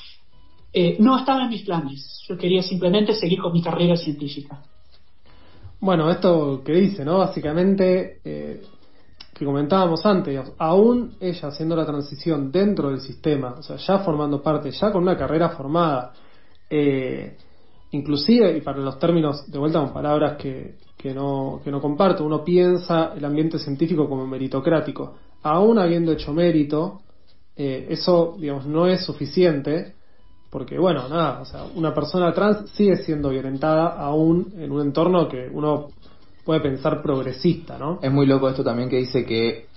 eh, 0.73 0.97
no 0.99 1.17
estaba 1.17 1.43
en 1.43 1.49
mis 1.49 1.63
planes. 1.63 2.23
Yo 2.27 2.37
quería 2.37 2.61
simplemente 2.61 3.13
seguir 3.13 3.39
con 3.39 3.53
mi 3.53 3.61
carrera 3.61 3.95
científica. 3.95 4.61
Bueno, 5.79 6.09
esto 6.09 6.61
que 6.63 6.73
dice, 6.73 7.05
¿no? 7.05 7.19
Básicamente, 7.19 8.19
eh, 8.25 8.61
que 9.33 9.45
comentábamos 9.45 10.03
antes, 10.05 10.39
aún 10.57 11.15
ella 11.19 11.49
haciendo 11.49 11.75
la 11.75 11.85
transición 11.85 12.51
dentro 12.51 12.89
del 12.89 13.01
sistema, 13.01 13.55
o 13.59 13.61
sea, 13.61 13.75
ya 13.77 13.99
formando 13.99 14.41
parte, 14.41 14.71
ya 14.71 14.91
con 14.91 15.03
una 15.03 15.15
carrera 15.15 15.49
formada, 15.49 16.13
eh, 16.69 17.37
inclusive, 17.91 18.57
y 18.57 18.61
para 18.61 18.79
los 18.79 18.97
términos, 18.97 19.49
de 19.49 19.59
vuelta 19.59 19.79
con 19.79 19.93
palabras 19.93 20.37
que, 20.37 20.75
que, 21.07 21.13
no, 21.13 21.61
que 21.63 21.71
no 21.71 21.79
comparto, 21.79 22.25
uno 22.25 22.43
piensa 22.43 23.13
el 23.15 23.23
ambiente 23.23 23.59
científico 23.59 24.09
como 24.09 24.27
meritocrático, 24.27 25.15
aún 25.41 25.79
habiendo 25.79 26.11
hecho 26.11 26.33
mérito, 26.33 26.99
eh, 27.55 27.87
eso, 27.89 28.35
digamos, 28.37 28.65
no 28.65 28.87
es 28.87 29.05
suficiente, 29.05 29.93
porque, 30.49 30.77
bueno, 30.77 31.07
nada, 31.07 31.39
o 31.39 31.45
sea, 31.45 31.63
una 31.75 31.93
persona 31.93 32.33
trans 32.33 32.69
sigue 32.71 32.97
siendo 32.97 33.29
violentada 33.29 33.97
aún 33.97 34.53
en 34.57 34.69
un 34.69 34.81
entorno 34.81 35.29
que 35.29 35.47
uno 35.49 35.87
puede 36.43 36.59
pensar 36.59 37.01
progresista, 37.01 37.77
¿no? 37.77 37.99
Es 38.01 38.11
muy 38.11 38.25
loco 38.25 38.49
esto 38.49 38.63
también 38.63 38.89
que 38.89 38.97
dice 38.97 39.25
que 39.25 39.67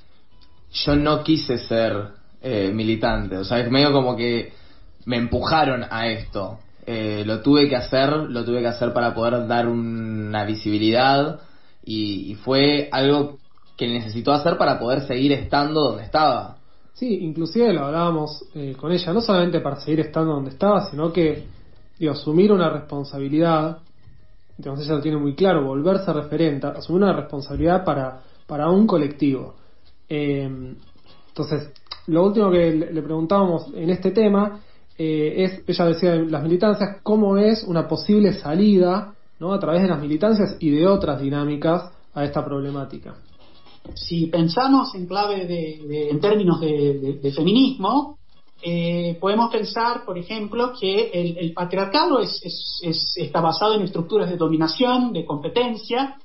yo 0.73 0.97
no 0.97 1.23
quise 1.23 1.59
ser 1.59 2.09
eh, 2.43 2.73
militante, 2.75 3.37
o 3.37 3.45
sea, 3.45 3.61
es 3.61 3.71
medio 3.71 3.93
como 3.93 4.17
que 4.17 4.53
me 5.05 5.17
empujaron 5.17 5.85
a 5.89 6.09
esto. 6.09 6.59
Eh, 6.93 7.25
lo 7.25 7.41
tuve 7.41 7.69
que 7.69 7.77
hacer, 7.77 8.11
lo 8.11 8.45
tuve 8.45 8.61
que 8.61 8.67
hacer 8.67 8.93
para 8.93 9.15
poder 9.15 9.47
dar 9.47 9.69
una 9.69 10.45
visibilidad 10.45 11.41
y, 11.85 12.35
fue 12.45 12.89
algo 12.91 13.39
que 13.77 13.87
necesitó 13.87 14.33
hacer 14.33 14.59
para 14.59 14.79
poder 14.79 15.07
seguir 15.07 15.33
estando 15.33 15.81
donde 15.83 16.03
estaba. 16.03 16.57
Sí, 16.95 17.19
inclusive 17.23 17.73
lo 17.73 17.85
hablábamos 17.85 18.45
eh, 18.55 18.75
con 18.77 18.91
ella, 18.91 19.13
no 19.13 19.21
solamente 19.21 19.61
para 19.61 19.77
seguir 19.77 20.01
estando 20.01 20.33
donde 20.33 20.51
estaba, 20.51 20.91
sino 20.91 21.13
que 21.13 21.45
digo, 21.99 22.13
asumir 22.13 22.51
una 22.51 22.69
responsabilidad 22.71 23.79
entonces 24.61 24.87
ella 24.87 24.97
lo 24.97 25.01
tiene 25.01 25.17
muy 25.17 25.35
claro, 25.35 25.65
volverse 25.65 26.13
referente, 26.13 26.67
asumir 26.67 27.05
una 27.05 27.15
responsabilidad 27.15 27.83
para, 27.83 28.21
para 28.47 28.69
un 28.69 28.87
colectivo. 28.87 29.55
Eh, 30.07 30.75
entonces, 31.29 31.73
lo 32.09 32.27
último 32.27 32.51
que 32.51 32.71
le, 32.73 33.01
preguntábamos 33.01 33.69
en 33.75 33.89
este 33.89 34.11
tema 34.11 34.61
eh, 34.99 35.45
es, 35.45 35.63
ella 35.67 35.85
decía 35.87 36.15
las 36.17 36.43
militancias, 36.43 36.99
cómo 37.03 37.37
es 37.37 37.65
una 37.65 37.89
posible 37.89 38.35
salida 38.35 39.15
¿no? 39.39 39.53
a 39.53 39.59
través 39.59 39.83
de 39.83 39.89
las 39.89 40.01
militancias 40.01 40.57
y 40.61 40.71
de 40.71 40.87
otras 40.87 41.21
dinámicas 41.21 41.91
a 42.15 42.25
esta 42.25 42.45
problemática. 42.45 43.15
Si 43.95 44.27
pensamos 44.27 44.95
en 44.95 45.07
clave 45.07 45.47
de, 45.47 46.11
en 46.11 46.21
términos 46.21 46.61
de 46.61 47.33
feminismo, 47.35 48.19
eh, 48.63 49.17
podemos 49.19 49.51
pensar, 49.51 50.05
por 50.05 50.19
ejemplo, 50.19 50.73
que 50.79 51.11
el, 51.13 51.53
patriarcado 51.55 52.21
es, 52.21 52.43
está 53.17 53.41
basado 53.41 53.75
en 53.75 53.83
estructuras 53.83 54.29
de 54.29 54.37
dominación, 54.37 55.13
de 55.13 55.25
competencia, 55.25 56.19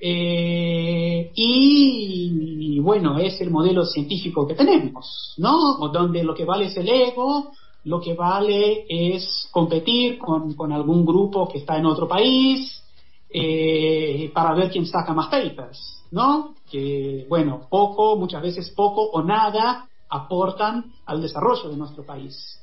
eh, 0.00 1.30
y, 1.34 2.80
bueno, 2.80 3.18
es 3.18 3.40
el 3.40 3.50
modelo 3.50 3.84
científico 3.84 4.46
que 4.46 4.54
tenemos, 4.54 5.34
¿no? 5.38 5.88
Donde 5.92 6.24
lo 6.24 6.34
que 6.34 6.44
vale 6.44 6.66
es 6.66 6.76
el 6.76 6.88
ego, 6.88 7.52
lo 7.86 8.00
que 8.00 8.14
vale 8.14 8.84
es 8.88 9.48
competir 9.52 10.18
con, 10.18 10.72
algún 10.72 11.06
grupo 11.06 11.48
que 11.48 11.58
está 11.58 11.76
en 11.76 11.86
otro 11.86 12.08
país 12.08 12.82
eh, 13.30 14.28
para 14.34 14.54
ver 14.54 14.70
quién 14.70 14.86
saca 14.86 15.14
más 15.14 15.28
papers, 15.28 16.02
¿no? 16.10 16.56
Que, 16.68 17.26
bueno, 17.28 17.68
poco, 17.70 18.16
muchas 18.16 18.42
veces 18.42 18.70
poco 18.70 19.02
o 19.02 19.22
nada 19.22 19.88
aportan 20.08 20.92
al 21.06 21.22
desarrollo 21.22 21.68
de 21.68 21.76
nuestro 21.76 22.04
país, 22.04 22.60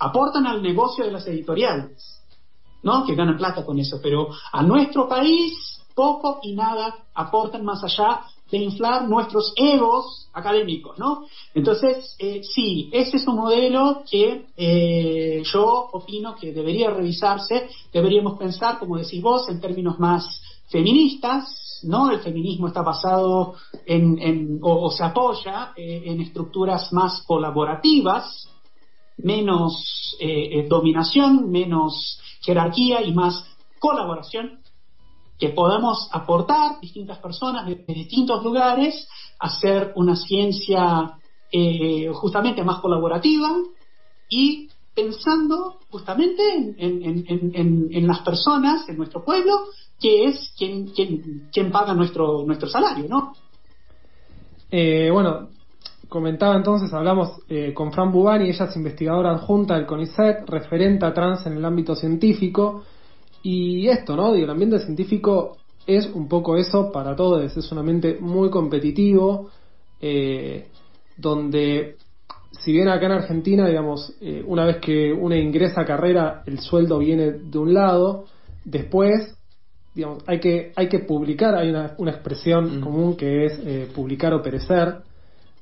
aportan 0.00 0.44
al 0.44 0.60
negocio 0.60 1.04
de 1.04 1.12
las 1.12 1.26
editoriales, 1.28 2.20
¿no? 2.82 3.06
Que 3.06 3.14
ganan 3.14 3.36
plata 3.36 3.64
con 3.64 3.78
eso, 3.78 4.00
pero 4.02 4.28
a 4.52 4.62
nuestro 4.64 5.08
país 5.08 5.54
poco 5.94 6.40
y 6.42 6.56
nada 6.56 6.96
aportan 7.14 7.64
más 7.64 7.84
allá 7.84 8.22
de 8.54 8.60
inflar 8.60 9.08
nuestros 9.08 9.52
egos 9.56 10.28
académicos, 10.32 10.96
¿no? 10.96 11.26
Entonces, 11.54 12.14
eh, 12.20 12.40
sí, 12.44 12.88
ese 12.92 13.16
es 13.16 13.26
un 13.26 13.34
modelo 13.34 14.04
que 14.08 14.46
eh, 14.56 15.42
yo 15.52 15.88
opino 15.92 16.36
que 16.36 16.52
debería 16.52 16.90
revisarse, 16.90 17.68
deberíamos 17.92 18.38
pensar, 18.38 18.78
como 18.78 18.96
decís 18.96 19.20
vos, 19.20 19.48
en 19.48 19.60
términos 19.60 19.98
más 19.98 20.40
feministas, 20.68 21.80
¿no? 21.82 22.12
El 22.12 22.20
feminismo 22.20 22.68
está 22.68 22.82
basado 22.82 23.54
en, 23.86 24.60
o, 24.62 24.88
se 24.88 25.02
apoya 25.02 25.72
eh, 25.76 26.02
en 26.06 26.20
estructuras 26.20 26.92
más 26.92 27.24
colaborativas, 27.26 28.48
menos 29.16 30.16
eh, 30.20 30.64
dominación, 30.68 31.50
menos 31.50 32.20
jerarquía 32.40 33.02
y 33.02 33.12
más 33.12 33.44
colaboración, 33.80 34.60
que 35.38 35.50
podamos 35.50 36.08
aportar 36.12 36.80
distintas 36.80 37.18
personas 37.18 37.66
de, 37.66 37.84
distintos 37.86 38.42
lugares, 38.42 39.08
hacer 39.38 39.92
una 39.96 40.16
ciencia 40.16 41.18
justamente 42.14 42.64
más 42.64 42.80
colaborativa 42.80 43.48
y 44.28 44.68
pensando 44.94 45.76
justamente 45.90 46.42
en, 46.78 48.06
las 48.06 48.20
personas, 48.20 48.88
en 48.88 48.96
nuestro 48.96 49.24
pueblo, 49.24 49.66
que 50.00 50.26
es 50.26 50.52
quien, 50.56 50.92
quien, 51.52 51.72
paga 51.72 51.94
nuestro, 51.94 52.44
nuestro 52.46 52.68
salario, 52.68 53.06
¿no? 53.08 53.34
Eh, 54.70 55.10
bueno, 55.12 55.48
comentaba 56.08 56.56
entonces, 56.56 56.92
hablamos 56.92 57.40
eh, 57.48 57.72
con 57.74 57.92
Fran 57.92 58.12
Bubani, 58.12 58.48
ella 58.48 58.66
es 58.66 58.76
investigadora 58.76 59.32
adjunta 59.32 59.74
del 59.74 59.86
CONICET, 59.86 60.48
referente 60.48 61.04
a 61.06 61.14
trans 61.14 61.46
en 61.46 61.56
el 61.56 61.64
ámbito 61.64 61.96
científico, 61.96 62.84
y 63.44 63.88
esto, 63.88 64.16
¿no? 64.16 64.32
Digo, 64.32 64.46
el 64.46 64.50
ambiente 64.50 64.80
científico 64.80 65.58
es 65.86 66.06
un 66.12 66.28
poco 66.28 66.56
eso 66.56 66.90
para 66.90 67.14
todos, 67.14 67.56
es 67.56 67.70
un 67.70 67.78
ambiente 67.78 68.18
muy 68.20 68.50
competitivo, 68.50 69.50
eh, 70.00 70.66
donde 71.16 71.96
si 72.50 72.72
bien 72.72 72.88
acá 72.88 73.06
en 73.06 73.12
Argentina, 73.12 73.68
digamos, 73.68 74.14
una 74.46 74.64
vez 74.64 74.78
que 74.78 75.12
uno 75.12 75.36
ingresa 75.36 75.82
a 75.82 75.84
carrera, 75.84 76.42
el 76.46 76.58
sueldo 76.60 76.98
viene 76.98 77.32
de 77.32 77.58
un 77.58 77.74
lado, 77.74 78.24
después 78.64 79.36
digamos, 79.94 80.24
hay 80.26 80.40
que, 80.40 80.72
hay 80.74 80.88
que 80.88 81.00
publicar, 81.00 81.54
hay 81.54 81.70
una, 81.70 81.94
una 81.98 82.10
expresión 82.10 82.80
común 82.80 83.16
que 83.16 83.46
es 83.46 83.60
eh, 83.64 83.88
publicar 83.94 84.34
o 84.34 84.42
perecer, 84.42 84.96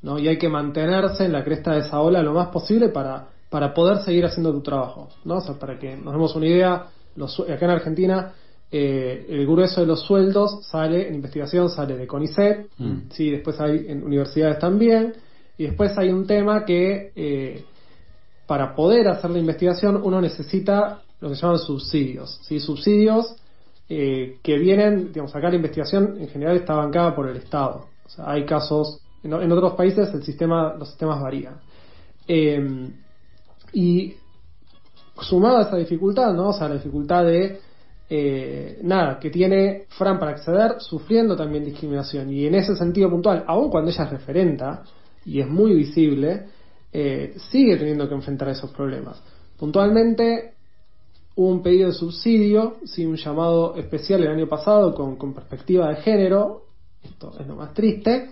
¿no? 0.02 0.18
Y 0.18 0.26
hay 0.26 0.38
que 0.38 0.48
mantenerse 0.48 1.26
en 1.26 1.32
la 1.32 1.44
cresta 1.44 1.72
de 1.72 1.80
esa 1.80 2.00
ola 2.00 2.22
lo 2.22 2.32
más 2.32 2.48
posible 2.48 2.88
para, 2.88 3.28
para 3.50 3.74
poder 3.74 3.98
seguir 3.98 4.24
haciendo 4.24 4.52
tu 4.52 4.62
trabajo, 4.62 5.08
¿no? 5.24 5.36
O 5.36 5.40
sea, 5.40 5.54
para 5.54 5.78
que 5.78 5.96
nos 5.96 6.12
demos 6.14 6.34
una 6.34 6.46
idea, 6.46 6.86
los, 7.16 7.38
acá 7.40 7.64
en 7.64 7.70
Argentina 7.70 8.32
eh, 8.74 9.26
el 9.28 9.46
grueso 9.46 9.82
de 9.82 9.86
los 9.86 10.00
sueldos 10.00 10.64
sale 10.64 11.06
en 11.06 11.14
investigación, 11.16 11.68
sale 11.68 11.94
de 11.94 12.06
CONICET, 12.06 12.68
mm. 12.78 12.96
sí, 13.10 13.30
después 13.30 13.60
hay 13.60 13.84
en 13.86 14.02
universidades 14.02 14.58
también, 14.58 15.12
y 15.58 15.64
después 15.64 15.96
hay 15.98 16.08
un 16.08 16.26
tema 16.26 16.64
que 16.64 17.12
eh, 17.14 17.64
para 18.46 18.74
poder 18.74 19.08
hacer 19.08 19.30
la 19.30 19.38
investigación 19.38 20.00
uno 20.02 20.22
necesita 20.22 21.02
lo 21.20 21.28
que 21.28 21.34
se 21.34 21.42
llaman 21.42 21.58
subsidios, 21.58 22.40
¿sí? 22.44 22.60
subsidios 22.60 23.36
eh, 23.90 24.38
que 24.42 24.56
vienen, 24.56 25.12
digamos, 25.12 25.36
acá 25.36 25.50
la 25.50 25.56
investigación 25.56 26.16
en 26.18 26.28
general 26.28 26.56
está 26.56 26.72
bancada 26.72 27.14
por 27.14 27.28
el 27.28 27.36
Estado. 27.36 27.88
O 28.06 28.08
sea, 28.08 28.30
hay 28.30 28.46
casos, 28.46 29.02
en, 29.22 29.52
otros 29.52 29.74
países 29.74 30.12
el 30.14 30.22
sistema, 30.22 30.74
los 30.78 30.88
sistemas 30.88 31.20
varían. 31.20 31.60
Y 33.74 34.14
sumado 35.22 35.58
a 35.58 35.62
esa 35.62 35.76
dificultad, 35.76 36.32
¿no? 36.32 36.50
O 36.50 36.52
sea, 36.52 36.68
la 36.68 36.74
dificultad 36.74 37.24
de 37.24 37.60
eh, 38.08 38.78
nada, 38.82 39.18
que 39.18 39.30
tiene 39.30 39.84
Fran 39.88 40.18
para 40.18 40.32
acceder, 40.32 40.76
sufriendo 40.78 41.36
también 41.36 41.64
discriminación. 41.64 42.30
Y 42.30 42.46
en 42.46 42.54
ese 42.54 42.76
sentido 42.76 43.08
puntual, 43.10 43.44
aun 43.46 43.70
cuando 43.70 43.90
ella 43.90 44.04
es 44.04 44.10
referenta 44.10 44.82
y 45.24 45.40
es 45.40 45.48
muy 45.48 45.74
visible, 45.74 46.46
sigue 47.50 47.78
teniendo 47.78 48.06
que 48.06 48.14
enfrentar 48.14 48.50
esos 48.50 48.70
problemas. 48.70 49.22
Puntualmente, 49.56 50.52
Hubo 51.34 51.48
un 51.48 51.62
pedido 51.62 51.88
de 51.88 51.94
subsidio, 51.94 52.76
sí, 52.84 53.06
un 53.06 53.16
llamado 53.16 53.74
especial 53.76 54.22
el 54.22 54.30
año 54.30 54.46
pasado 54.48 54.94
con, 54.94 55.32
perspectiva 55.32 55.88
de 55.88 55.96
género, 55.96 56.64
esto 57.02 57.32
es 57.40 57.46
lo 57.46 57.56
más 57.56 57.72
triste, 57.72 58.28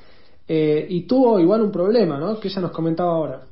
eh, 0.47 0.87
y 0.89 1.07
tuvo 1.07 1.41
igual 1.41 1.63
un 1.63 1.73
problema, 1.73 2.19
¿no? 2.19 2.39
Que 2.39 2.49
ella 2.49 2.61
nos 2.61 2.73
comentaba 2.73 3.13
ahora. 3.13 3.47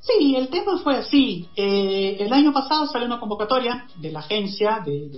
Sí, 0.00 0.34
el 0.34 0.48
tema 0.48 0.78
fue 0.78 0.96
así. 0.96 1.48
Eh, 1.54 2.16
el 2.18 2.32
año 2.32 2.52
pasado 2.52 2.86
salió 2.86 3.06
una 3.06 3.20
convocatoria 3.20 3.86
de 3.96 4.10
la 4.10 4.20
agencia, 4.20 4.80
de, 4.84 5.08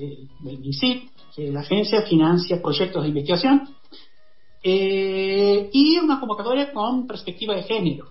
del 0.41 0.59
MISIP, 0.59 1.11
que 1.35 1.51
la 1.51 1.61
agencia 1.61 2.03
financia 2.03 2.61
proyectos 2.61 3.03
de 3.03 3.09
investigación, 3.09 3.69
eh, 4.62 5.71
y 5.73 5.99
una 5.99 6.21
convocatoria 6.21 6.73
con 6.73 7.07
perspectiva 7.07 7.55
de 7.55 7.62
género, 7.62 8.07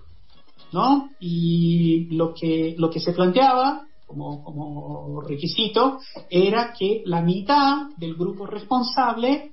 ¿no? 0.72 1.10
Y 1.20 2.14
lo 2.14 2.34
que, 2.34 2.74
lo 2.78 2.90
que 2.90 3.00
se 3.00 3.12
planteaba 3.12 3.86
como, 4.06 5.22
requisito 5.26 5.98
era 6.28 6.72
que 6.78 7.02
la 7.06 7.22
mitad 7.22 7.88
del 7.96 8.14
grupo 8.14 8.46
responsable 8.46 9.52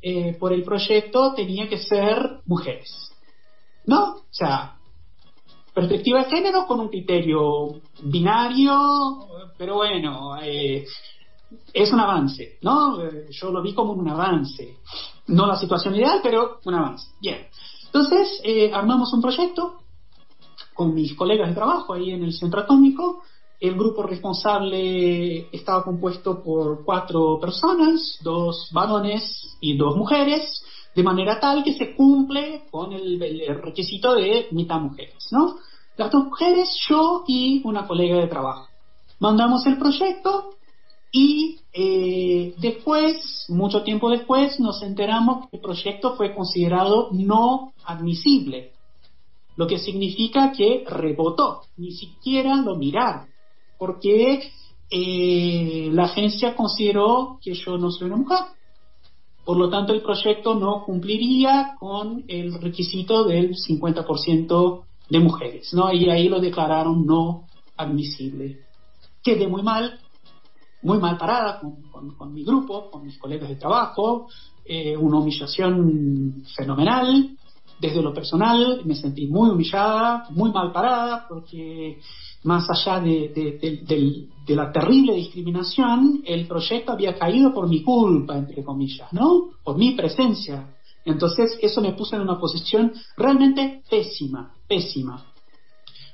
eh, 0.00 0.36
por 0.38 0.52
el 0.52 0.62
proyecto 0.62 1.34
tenía 1.34 1.68
que 1.68 1.78
ser 1.78 2.40
mujeres. 2.46 3.12
¿No? 3.86 4.16
O 4.16 4.24
sea, 4.30 4.77
perspectiva 5.78 6.24
de 6.24 6.30
género 6.30 6.66
con 6.66 6.80
un 6.80 6.88
criterio 6.88 7.80
binario, 8.02 9.26
pero 9.56 9.76
bueno, 9.76 10.36
eh, 10.42 10.84
es 11.72 11.92
un 11.92 12.00
avance, 12.00 12.58
¿no? 12.62 12.98
Yo 13.30 13.50
lo 13.50 13.62
vi 13.62 13.74
como 13.74 13.92
un 13.92 14.08
avance. 14.08 14.78
No 15.28 15.46
la 15.46 15.56
situación 15.56 15.94
ideal, 15.94 16.18
pero 16.20 16.58
un 16.64 16.74
avance. 16.74 17.06
Bien. 17.20 17.46
Entonces, 17.86 18.40
eh, 18.42 18.72
armamos 18.72 19.12
un 19.12 19.22
proyecto 19.22 19.78
con 20.74 20.94
mis 20.94 21.14
colegas 21.14 21.48
de 21.48 21.54
trabajo 21.54 21.94
ahí 21.94 22.10
en 22.10 22.24
el 22.24 22.32
centro 22.32 22.60
atómico. 22.60 23.22
El 23.60 23.74
grupo 23.74 24.02
responsable 24.02 25.48
estaba 25.52 25.84
compuesto 25.84 26.42
por 26.42 26.84
cuatro 26.84 27.38
personas, 27.40 28.18
dos 28.22 28.68
varones 28.72 29.56
y 29.60 29.76
dos 29.76 29.96
mujeres, 29.96 30.64
de 30.94 31.02
manera 31.02 31.38
tal 31.38 31.62
que 31.62 31.74
se 31.74 31.94
cumple 31.94 32.64
con 32.70 32.92
el, 32.92 33.18
requisito 33.62 34.14
de 34.14 34.48
mitad 34.52 34.80
mujeres, 34.80 35.28
¿no? 35.30 35.56
Las 35.96 36.10
dos 36.10 36.24
mujeres, 36.24 36.68
yo 36.88 37.24
y 37.26 37.60
una 37.64 37.86
colega 37.86 38.16
de 38.16 38.28
trabajo. 38.28 38.68
Mandamos 39.20 39.66
el 39.66 39.78
proyecto 39.78 40.54
y 41.10 41.58
eh, 41.72 42.54
después, 42.58 43.46
mucho 43.48 43.82
tiempo 43.82 44.10
después, 44.10 44.60
nos 44.60 44.82
enteramos 44.82 45.48
que 45.48 45.56
el 45.56 45.62
proyecto 45.62 46.16
fue 46.16 46.34
considerado 46.34 47.08
no 47.12 47.72
admisible, 47.84 48.72
lo 49.56 49.66
que 49.66 49.78
significa 49.78 50.52
que 50.52 50.84
rebotó, 50.86 51.62
ni 51.76 51.90
siquiera 51.92 52.56
lo 52.56 52.76
miraron, 52.76 53.26
porque 53.76 54.52
eh, 54.90 55.90
la 55.92 56.04
agencia 56.04 56.54
consideró 56.54 57.38
que 57.42 57.54
yo 57.54 57.76
no 57.76 57.90
soy 57.90 58.06
una 58.06 58.16
mujer. 58.16 58.38
Por 59.48 59.56
lo 59.56 59.70
tanto, 59.70 59.94
el 59.94 60.02
proyecto 60.02 60.54
no 60.56 60.82
cumpliría 60.84 61.74
con 61.80 62.22
el 62.28 62.52
requisito 62.60 63.24
del 63.24 63.54
50% 63.56 64.82
de 65.08 65.20
mujeres, 65.20 65.72
¿no? 65.72 65.90
Y 65.90 66.10
ahí 66.10 66.28
lo 66.28 66.38
declararon 66.38 67.06
no 67.06 67.46
admisible. 67.74 68.58
Quedé 69.22 69.48
muy 69.48 69.62
mal, 69.62 70.00
muy 70.82 70.98
mal 70.98 71.16
parada 71.16 71.60
con, 71.60 71.80
con- 71.90 72.14
con 72.14 72.34
mi 72.34 72.44
grupo, 72.44 72.90
con 72.90 73.06
mis 73.06 73.16
colegas 73.18 73.48
de 73.48 73.56
trabajo, 73.56 74.28
eh, 74.66 74.94
una 74.98 75.18
humillación 75.18 76.44
fenomenal. 76.54 77.30
Desde 77.80 78.02
lo 78.02 78.12
personal 78.12 78.82
me 78.84 78.96
sentí 78.96 79.28
muy 79.28 79.48
humillada, 79.48 80.26
muy 80.28 80.52
mal 80.52 80.72
parada, 80.72 81.24
porque 81.26 82.00
más 82.44 82.68
allá 82.70 83.00
de, 83.00 83.28
de- 83.34 84.28
la 84.54 84.72
terrible 84.72 85.14
discriminación, 85.14 86.22
el 86.24 86.46
proyecto 86.46 86.92
había 86.92 87.18
caído 87.18 87.52
por 87.52 87.68
mi 87.68 87.82
culpa, 87.82 88.36
entre 88.38 88.64
comillas, 88.64 89.12
¿no? 89.12 89.50
Por 89.62 89.76
mi 89.76 89.92
presencia. 89.92 90.74
Entonces 91.04 91.58
eso 91.60 91.80
me 91.82 91.92
puso 91.92 92.16
en 92.16 92.22
una 92.22 92.38
posición 92.40 92.92
realmente 93.16 93.82
pésima, 93.90 94.52
pésima 94.66 95.22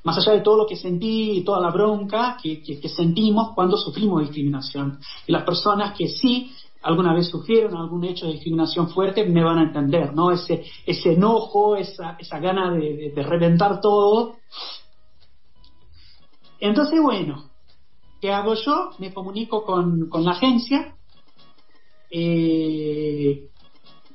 más 0.04 0.18
allá 0.18 0.32
de 0.32 0.40
todo 0.42 0.58
lo 0.58 0.66
que 0.66 0.76
sentí 0.76 1.30
y 1.38 1.44
toda 1.44 1.60
la 1.60 1.70
bronca 1.70 2.36
que, 2.42 2.62
que- 2.62 2.78
que 2.78 2.88
sentimos 2.90 3.52
cuando 3.54 3.76
sufrimos 3.78 4.20
discriminación. 4.20 4.98
Y 5.26 5.32
las 5.32 5.44
personas 5.44 5.96
que 5.96 6.08
sí 6.08 6.50
alguna 6.82 7.14
vez 7.14 7.28
sufrieron 7.30 7.74
algún 7.76 8.04
hecho 8.04 8.26
de 8.26 8.32
discriminación 8.32 8.90
fuerte 8.90 9.24
me 9.24 9.42
van 9.42 9.58
a 9.58 9.62
entender, 9.62 10.12
¿no? 10.14 10.30
Ese, 10.30 10.62
ese 10.84 11.14
enojo, 11.14 11.76
esa, 11.76 12.16
esa 12.18 12.38
gana 12.38 12.70
de- 12.74 13.12
de 13.16 13.22
reventar 13.22 13.80
todo. 13.80 14.36
Entonces, 16.64 16.98
bueno, 16.98 17.50
¿qué 18.22 18.32
hago 18.32 18.54
yo? 18.54 18.92
Me 18.98 19.12
comunico 19.12 19.66
con, 19.66 20.08
con 20.08 20.24
la 20.24 20.30
agencia 20.30 20.94
eh, 22.10 23.50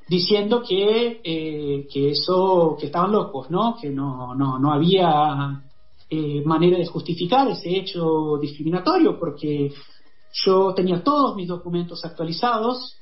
diciendo 0.08 0.64
que, 0.68 1.22
eh, 1.24 1.88
que 1.94 2.10
eso, 2.10 2.76
que 2.80 2.88
estaban 2.88 3.12
locos, 3.12 3.52
¿no? 3.52 3.78
Que 3.80 3.92
no, 3.92 4.34
no, 4.34 4.58
no 4.58 4.74
había 4.74 5.62
eh, 6.10 6.42
manera 6.44 6.80
de 6.80 6.88
justificar 6.88 7.48
ese 7.50 7.70
hecho 7.70 8.40
discriminatorio 8.42 9.20
porque 9.20 9.72
yo 10.34 10.74
tenía 10.74 11.04
todos 11.04 11.36
mis 11.36 11.48
documentos 11.48 12.04
actualizados, 12.04 12.98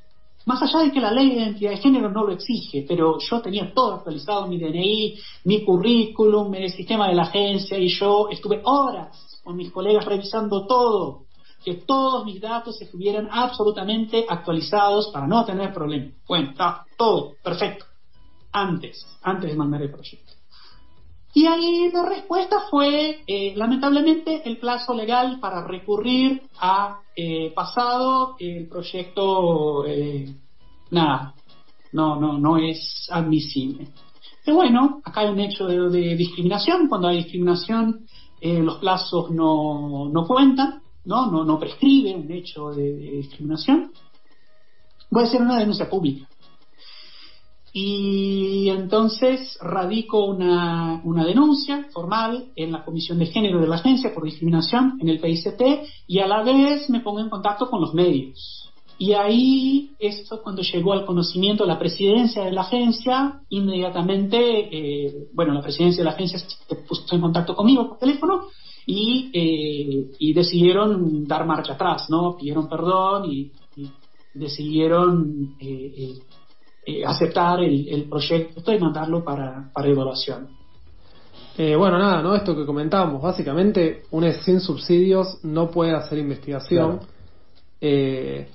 más 0.45 0.61
allá 0.61 0.79
de 0.79 0.91
que 0.91 0.99
la 0.99 1.13
ley 1.13 1.29
de 1.29 1.35
identidad 1.35 1.71
de 1.71 1.77
género 1.77 2.09
no 2.09 2.25
lo 2.25 2.33
exige, 2.33 2.83
pero 2.85 3.17
yo 3.19 3.41
tenía 3.41 3.73
todo 3.73 3.93
actualizado, 3.93 4.45
mi 4.47 4.57
DNI, 4.57 5.17
mi 5.45 5.63
currículum, 5.63 6.53
el 6.53 6.69
sistema 6.69 7.07
de 7.07 7.15
la 7.15 7.23
agencia 7.23 7.77
y 7.77 7.87
yo 7.87 8.27
estuve 8.29 8.59
horas 8.65 9.26
con 9.47 9.55
mis 9.55 9.71
colegas 9.71 10.03
revisando 10.03 10.67
todo, 10.67 11.23
que 11.63 11.75
todos 11.75 12.25
mis 12.25 12.41
datos 12.41 12.81
estuvieran 12.81 13.29
absolutamente 13.31 14.25
actualizados 14.27 15.09
para 15.13 15.25
no 15.25 15.45
tener 15.45 15.73
problemas. 15.73 16.15
Bueno, 16.27 16.49
está 16.49 16.85
todo 16.97 17.35
perfecto. 17.41 17.85
Antes, 18.51 19.07
antes 19.21 19.49
de 19.49 19.55
mandar 19.55 19.81
el 19.81 19.89
proyecto. 19.89 20.33
Y 21.33 21.45
ahí 21.45 21.89
la 21.93 22.03
respuesta 22.03 22.65
fue, 22.69 23.21
eh, 23.25 23.53
lamentablemente, 23.55 24.41
el 24.49 24.57
plazo 24.57 24.93
legal 24.93 25.39
para 25.39 25.65
recurrir 25.65 26.41
a 26.60 26.99
eh, 27.15 27.53
pasado, 27.55 28.36
el 28.39 28.67
proyecto, 28.67 29.86
eh, 29.86 30.27
nada, 30.91 31.33
no, 31.93 32.19
no, 32.19 32.38
no 32.38 32.57
es 32.57 33.07
admisible. 33.10 33.88
Pero 34.43 34.57
bueno, 34.57 35.01
acá 35.05 35.21
hay 35.21 35.29
un 35.29 35.39
hecho 35.39 35.67
de 35.67 36.15
discriminación. 36.17 36.89
Cuando 36.89 37.07
hay 37.07 37.17
discriminación, 37.17 38.05
eh, 38.41 38.62
los 38.62 38.78
plazos 38.78 39.32
no, 39.32 40.10
no 40.10 40.28
cuentan, 40.28 40.82
¿no? 41.06 41.32
No, 41.32 41.43
no 41.43 41.60
prescribe 41.60 42.15
un 42.15 42.32
hecho 42.32 42.71
de, 42.71 42.93
de 42.93 43.12
discriminación. 43.12 43.91
Voy 45.10 45.23
a 45.23 45.28
hacer 45.28 45.41
una 45.41 45.58
denuncia 45.58 45.89
pública. 45.89 46.28
Y 47.73 48.69
entonces 48.69 49.58
radico 49.62 50.26
una, 50.26 51.00
una 51.04 51.26
denuncia 51.26 51.88
formal 51.93 52.52
en 52.56 52.71
la 52.71 52.84
Comisión 52.84 53.19
de 53.19 53.28
Género 53.28 53.62
de 53.62 53.67
la 53.67 53.76
Agencia 53.76 54.13
por 54.13 54.23
discriminación 54.23 54.97
en 55.00 55.10
el 55.10 55.19
PICT 55.19 55.62
y 56.08 56.19
a 56.19 56.28
la 56.28 56.41
vez 56.41 56.89
me 56.89 57.02
pongo 57.02 57.19
en 57.19 57.30
contacto 57.30 57.69
con 57.69 57.82
los 57.82 57.93
medios. 57.93 58.71
Y 58.99 59.13
ahí, 59.13 59.91
esto 59.99 60.41
cuando 60.41 60.63
llegó 60.63 60.93
al 60.93 61.05
conocimiento 61.05 61.65
la 61.65 61.77
presidencia 61.77 62.43
de 62.43 62.51
la 62.51 62.62
agencia, 62.62 63.41
inmediatamente, 63.49 64.38
eh, 64.39 65.27
bueno, 65.33 65.53
la 65.53 65.62
presidencia 65.62 66.01
de 66.01 66.05
la 66.05 66.15
agencia 66.15 66.39
se 66.39 66.75
puso 66.88 67.15
en 67.15 67.21
contacto 67.21 67.55
conmigo 67.55 67.88
por 67.89 67.99
teléfono 67.99 68.47
y, 68.88 69.29
eh, 69.33 70.12
y 70.17 70.33
decidieron 70.33 71.27
dar 71.27 71.45
marcha 71.45 71.73
atrás, 71.73 72.10
¿no? 72.10 72.36
Pidieron 72.38 72.67
perdón 72.67 73.25
y, 73.31 73.51
y 73.75 73.91
decidieron 74.33 75.55
eh, 75.60 75.93
eh, 75.97 76.19
eh, 76.88 77.05
aceptar 77.05 77.62
el, 77.62 77.88
el 77.89 78.03
proyecto 78.05 78.73
y 78.73 78.79
mandarlo 78.79 79.23
para, 79.23 79.69
para 79.73 79.89
evaluación. 79.89 80.47
Eh, 81.55 81.75
bueno, 81.75 81.99
nada, 81.99 82.21
¿no? 82.21 82.33
Esto 82.36 82.55
que 82.55 82.65
comentábamos, 82.65 83.21
básicamente, 83.21 84.03
un 84.12 84.31
sin 84.31 84.60
subsidios 84.60 85.43
no 85.43 85.69
puede 85.69 85.93
hacer 85.93 86.17
investigación. 86.17 86.97
Claro. 86.97 87.13
Eh, 87.81 88.47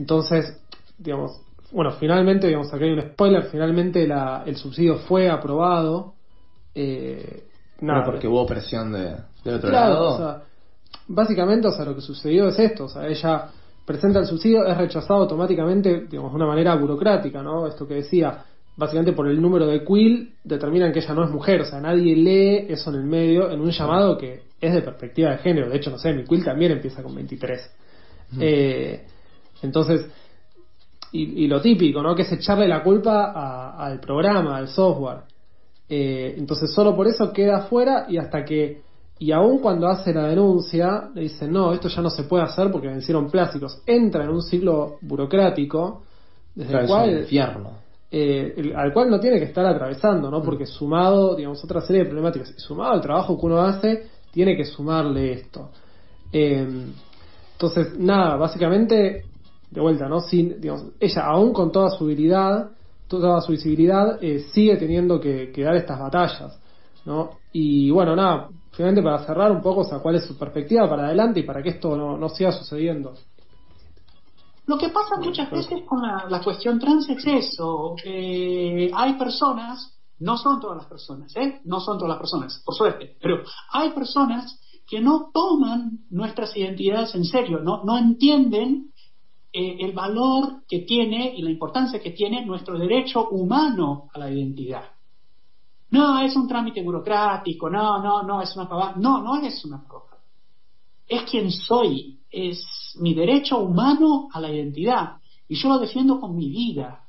entonces, 0.00 0.58
digamos, 0.98 1.42
bueno, 1.72 1.92
finalmente, 1.92 2.46
digamos, 2.46 2.72
acá 2.72 2.84
hay 2.84 2.92
un 2.92 3.02
spoiler, 3.02 3.44
finalmente 3.44 4.06
la, 4.06 4.42
el 4.46 4.56
subsidio 4.56 4.96
fue 4.96 5.28
aprobado. 5.28 6.14
Eh, 6.74 7.44
nada, 7.82 8.00
Pero 8.00 8.12
porque 8.12 8.26
hubo 8.26 8.46
presión 8.46 8.92
de, 8.92 9.12
otro 9.44 9.68
Claro, 9.68 9.92
lado. 9.94 10.14
o 10.14 10.16
sea, 10.16 10.42
básicamente, 11.08 11.68
o 11.68 11.72
sea, 11.72 11.84
lo 11.84 11.94
que 11.94 12.00
sucedió 12.00 12.48
es 12.48 12.58
esto, 12.58 12.84
o 12.84 12.88
sea, 12.88 13.06
ella 13.06 13.48
presenta 13.84 14.20
el 14.20 14.26
subsidio, 14.26 14.64
es 14.66 14.76
rechazado 14.76 15.20
automáticamente, 15.20 16.06
digamos, 16.08 16.32
de 16.32 16.36
una 16.36 16.46
manera 16.46 16.74
burocrática, 16.76 17.42
¿no? 17.42 17.66
Esto 17.66 17.86
que 17.86 17.94
decía, 17.94 18.42
básicamente 18.76 19.12
por 19.12 19.28
el 19.28 19.40
número 19.40 19.66
de 19.66 19.84
quill 19.84 20.34
determinan 20.42 20.92
que 20.92 21.00
ella 21.00 21.12
no 21.14 21.24
es 21.24 21.30
mujer, 21.30 21.60
o 21.60 21.64
sea, 21.66 21.78
nadie 21.80 22.16
lee 22.16 22.66
eso 22.72 22.88
en 22.90 22.96
el 22.96 23.04
medio 23.04 23.50
en 23.50 23.60
un 23.60 23.70
llamado 23.70 24.16
que 24.16 24.44
es 24.60 24.72
de 24.72 24.80
perspectiva 24.80 25.30
de 25.32 25.38
género, 25.38 25.68
de 25.68 25.76
hecho, 25.76 25.90
no 25.90 25.98
sé, 25.98 26.12
mi 26.14 26.24
quill 26.24 26.42
también 26.44 26.72
empieza 26.72 27.02
con 27.02 27.14
23. 27.14 27.60
Eh, 28.40 29.04
entonces, 29.62 30.06
y, 31.12 31.44
y 31.44 31.46
lo 31.48 31.60
típico, 31.60 32.02
¿no? 32.02 32.14
Que 32.14 32.22
es 32.22 32.32
echarle 32.32 32.68
la 32.68 32.82
culpa 32.82 33.32
a- 33.34 33.84
al 33.86 33.98
programa, 34.00 34.56
al 34.56 34.68
software. 34.68 35.22
Eh, 35.88 36.34
entonces 36.38 36.72
solo 36.72 36.94
por 36.94 37.08
eso 37.08 37.32
queda 37.32 37.62
fuera 37.62 38.06
y 38.08 38.16
hasta 38.16 38.44
que 38.44 38.82
y 39.18 39.32
aún 39.32 39.58
cuando 39.58 39.88
hace 39.88 40.14
la 40.14 40.28
denuncia 40.28 41.10
le 41.14 41.22
dicen 41.22 41.52
no 41.52 41.72
esto 41.74 41.88
ya 41.88 42.00
no 42.00 42.10
se 42.10 42.22
puede 42.22 42.44
hacer 42.44 42.70
porque 42.70 42.86
vencieron 42.86 43.28
plásticos 43.28 43.82
entra 43.86 44.22
en 44.24 44.30
un 44.30 44.40
ciclo 44.40 44.98
burocrático 45.02 46.04
desde 46.54 46.72
el 46.72 46.86
cual 46.86 47.10
infierno. 47.22 47.70
eh, 48.10 48.54
el- 48.56 48.76
al 48.76 48.92
cual 48.92 49.10
no 49.10 49.18
tiene 49.20 49.38
que 49.40 49.46
estar 49.46 49.66
atravesando 49.66 50.30
no 50.30 50.42
porque 50.42 50.64
sumado 50.64 51.34
digamos 51.34 51.62
otra 51.64 51.80
serie 51.80 52.02
de 52.04 52.08
problemáticas 52.08 52.54
y 52.56 52.60
sumado 52.60 52.92
al 52.92 53.00
trabajo 53.00 53.38
que 53.38 53.46
uno 53.46 53.60
hace 53.60 54.06
tiene 54.30 54.56
que 54.56 54.64
sumarle 54.64 55.32
esto 55.32 55.70
Eh, 56.32 56.66
entonces 57.54 57.98
nada 57.98 58.36
básicamente 58.36 59.24
de 59.70 59.80
vuelta 59.80 60.08
no 60.08 60.20
sin 60.20 60.60
digamos 60.60 60.86
ella 60.98 61.26
aún 61.26 61.52
con 61.52 61.70
toda 61.70 61.90
su 61.90 62.04
habilidad 62.04 62.70
toda 63.08 63.40
su 63.40 63.52
visibilidad 63.52 64.22
eh, 64.22 64.46
sigue 64.52 64.76
teniendo 64.76 65.20
que, 65.20 65.50
que 65.52 65.62
dar 65.62 65.76
estas 65.76 65.98
batallas 65.98 66.58
¿no? 67.04 67.30
y 67.52 67.90
bueno 67.90 68.14
nada 68.16 68.48
finalmente 68.72 69.02
para 69.02 69.24
cerrar 69.24 69.50
un 69.52 69.62
poco 69.62 69.80
o 69.80 69.84
sea 69.84 69.98
cuál 69.98 70.16
es 70.16 70.26
su 70.26 70.36
perspectiva 70.36 70.88
para 70.88 71.06
adelante 71.06 71.40
y 71.40 71.42
para 71.42 71.62
que 71.62 71.70
esto 71.70 71.96
no, 71.96 72.16
no 72.16 72.28
siga 72.28 72.52
sucediendo 72.52 73.14
Lo 74.66 74.78
que 74.78 74.88
pasa 74.90 75.16
muchas 75.18 75.50
veces 75.50 75.82
con 75.86 76.00
la, 76.02 76.26
la 76.28 76.40
cuestión 76.42 76.78
trans 76.78 77.08
es 77.08 77.26
eso. 77.26 77.96
Eh, 78.04 78.88
hay 78.94 79.14
personas, 79.14 79.98
no 80.20 80.36
son 80.36 80.60
todas 80.60 80.76
las 80.76 80.86
personas, 80.86 81.34
¿eh? 81.36 81.60
no 81.64 81.80
son 81.80 81.98
todas 81.98 82.10
las 82.10 82.18
personas, 82.18 82.62
por 82.64 82.74
suerte, 82.74 83.16
pero 83.20 83.42
hay 83.72 83.90
personas 83.90 84.60
que 84.86 85.00
no 85.00 85.30
toman 85.32 86.00
nuestras 86.10 86.56
identidades 86.56 87.14
en 87.14 87.24
serio, 87.24 87.60
no, 87.60 87.82
no 87.84 87.98
entienden 87.98 88.90
eh, 89.52 89.76
el 89.80 89.92
valor 89.92 90.62
que 90.68 90.80
tiene 90.80 91.34
y 91.36 91.42
la 91.42 91.50
importancia 91.50 92.00
que 92.00 92.12
tiene 92.12 92.44
nuestro 92.46 92.78
derecho 92.78 93.28
humano 93.30 94.08
a 94.14 94.18
la 94.18 94.30
identidad. 94.30 94.84
No, 95.90 96.20
es 96.20 96.36
un 96.36 96.46
trámite 96.46 96.82
burocrático, 96.82 97.68
no, 97.68 98.00
no, 98.00 98.22
no, 98.22 98.40
es 98.40 98.54
una 98.54 98.68
pavada. 98.68 98.94
No, 98.96 99.20
no 99.22 99.36
es 99.44 99.64
una 99.64 99.82
pavada. 99.82 100.18
Es 101.08 101.28
quien 101.28 101.50
soy, 101.50 102.20
es 102.30 102.64
mi 103.00 103.12
derecho 103.12 103.58
humano 103.58 104.28
a 104.32 104.40
la 104.40 104.52
identidad. 104.52 105.16
Y 105.48 105.56
yo 105.56 105.68
lo 105.68 105.78
defiendo 105.80 106.20
con 106.20 106.36
mi 106.36 106.48
vida, 106.48 107.04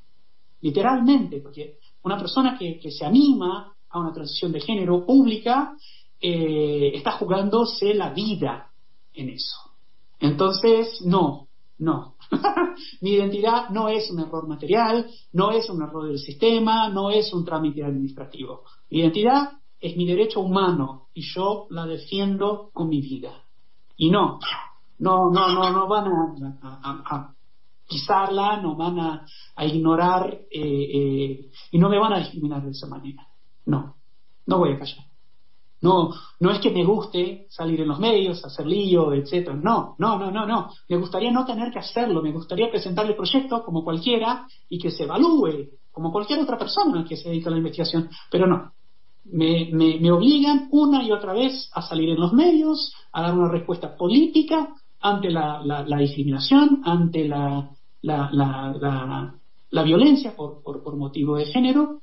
literalmente, 0.62 1.42
porque 1.42 1.78
una 2.02 2.18
persona 2.18 2.58
que, 2.58 2.80
se 2.90 3.06
anima 3.06 3.72
a 3.90 4.00
una 4.00 4.14
transición 4.14 4.52
de 4.52 4.62
género 4.62 5.06
pública 5.06 5.76
eh, 6.20 6.92
está 6.96 7.12
jugándose 7.12 7.94
la 7.94 8.10
vida 8.10 8.72
en 9.14 9.30
eso. 9.30 9.58
Entonces, 10.20 11.02
no, 11.06 11.48
no. 11.78 12.16
Mi 13.02 13.12
identidad 13.12 13.70
no 13.70 13.90
es 13.90 14.10
un 14.10 14.20
error 14.20 14.48
material, 14.48 15.08
no 15.34 15.52
es 15.52 15.70
un 15.70 15.82
error 15.82 16.08
del 16.08 16.20
sistema, 16.20 16.90
no 16.90 17.10
es 17.12 17.34
un 17.34 17.44
trámite 17.46 17.84
administrativo. 17.84 18.64
Mi 18.90 19.00
identidad 19.00 19.52
es 19.80 19.98
mi 19.98 20.06
derecho 20.06 20.40
humano 20.42 21.08
y 21.14 21.22
yo 21.34 21.68
la 21.70 21.86
defiendo 21.86 22.70
con 22.74 22.88
mi 22.90 23.02
vida. 23.02 23.32
Y 23.98 24.10
no, 24.10 24.40
no, 25.00 25.30
no, 25.30 25.54
no, 25.54 25.72
no 25.72 25.88
van 25.88 26.08
a, 26.08 26.58
a- 26.62 27.34
pisarla, 27.88 28.62
no 28.62 28.78
van 28.78 28.98
a, 29.00 29.26
a 29.58 29.66
ignorar 29.66 30.34
eh, 30.50 30.62
eh, 30.62 31.52
y 31.72 31.78
no 31.78 31.90
me 31.90 32.00
van 32.00 32.14
a 32.14 32.20
discriminar 32.20 32.64
de 32.64 32.72
esa 32.72 32.88
manera. 32.88 33.28
No, 33.66 33.98
no 34.46 34.58
voy 34.60 34.72
a 34.72 34.80
callar. 34.80 35.11
No, 35.82 36.12
no 36.40 36.52
es 36.52 36.60
que 36.60 36.70
me 36.70 36.86
guste 36.86 37.48
salir 37.50 37.82
en 37.82 37.88
los 37.88 38.00
medios, 38.00 38.46
hacer 38.46 38.68
lío, 38.68 39.14
etcétera. 39.14 39.56
No, 39.56 39.96
no, 39.98 40.18
no, 40.20 40.30
no, 40.30 40.46
no. 40.46 40.70
Me 40.88 40.98
gustaría 40.98 41.32
no 41.32 41.44
tener 41.44 41.72
que 41.72 41.80
hacerlo. 41.80 42.22
Me 42.22 42.32
gustaría 42.32 42.70
presentar 42.70 43.08
el 43.08 43.16
proyecto 43.16 43.64
como 43.64 43.84
cualquiera 43.84 44.46
y 44.70 44.78
que 44.78 44.92
se 44.92 45.04
evalúe 45.04 45.70
como 45.92 46.12
cualquier 46.12 46.40
otra 46.40 46.58
persona 46.58 47.04
que 47.04 47.18
se 47.18 47.30
dedica 47.30 47.50
a 47.50 47.54
la 47.54 47.58
investigación. 47.58 48.10
Pero 48.30 48.46
no. 48.46 48.72
Me, 49.26 50.12
obligan 50.12 50.68
una 50.72 51.04
y 51.04 51.12
otra 51.12 51.34
vez 51.34 51.70
a 51.74 51.82
salir 51.82 52.10
en 52.10 52.20
los 52.20 52.34
medios, 52.34 52.94
a 53.12 53.24
dar 53.24 53.34
una 53.34 53.50
respuesta 53.50 53.96
política 53.96 54.76
ante 55.00 55.32
la, 55.32 55.84
discriminación, 55.98 56.84
ante 56.86 57.28
la, 57.28 57.72
violencia 59.84 60.36
por 60.36 60.96
motivo 60.96 61.38
de 61.38 61.46
género. 61.46 62.02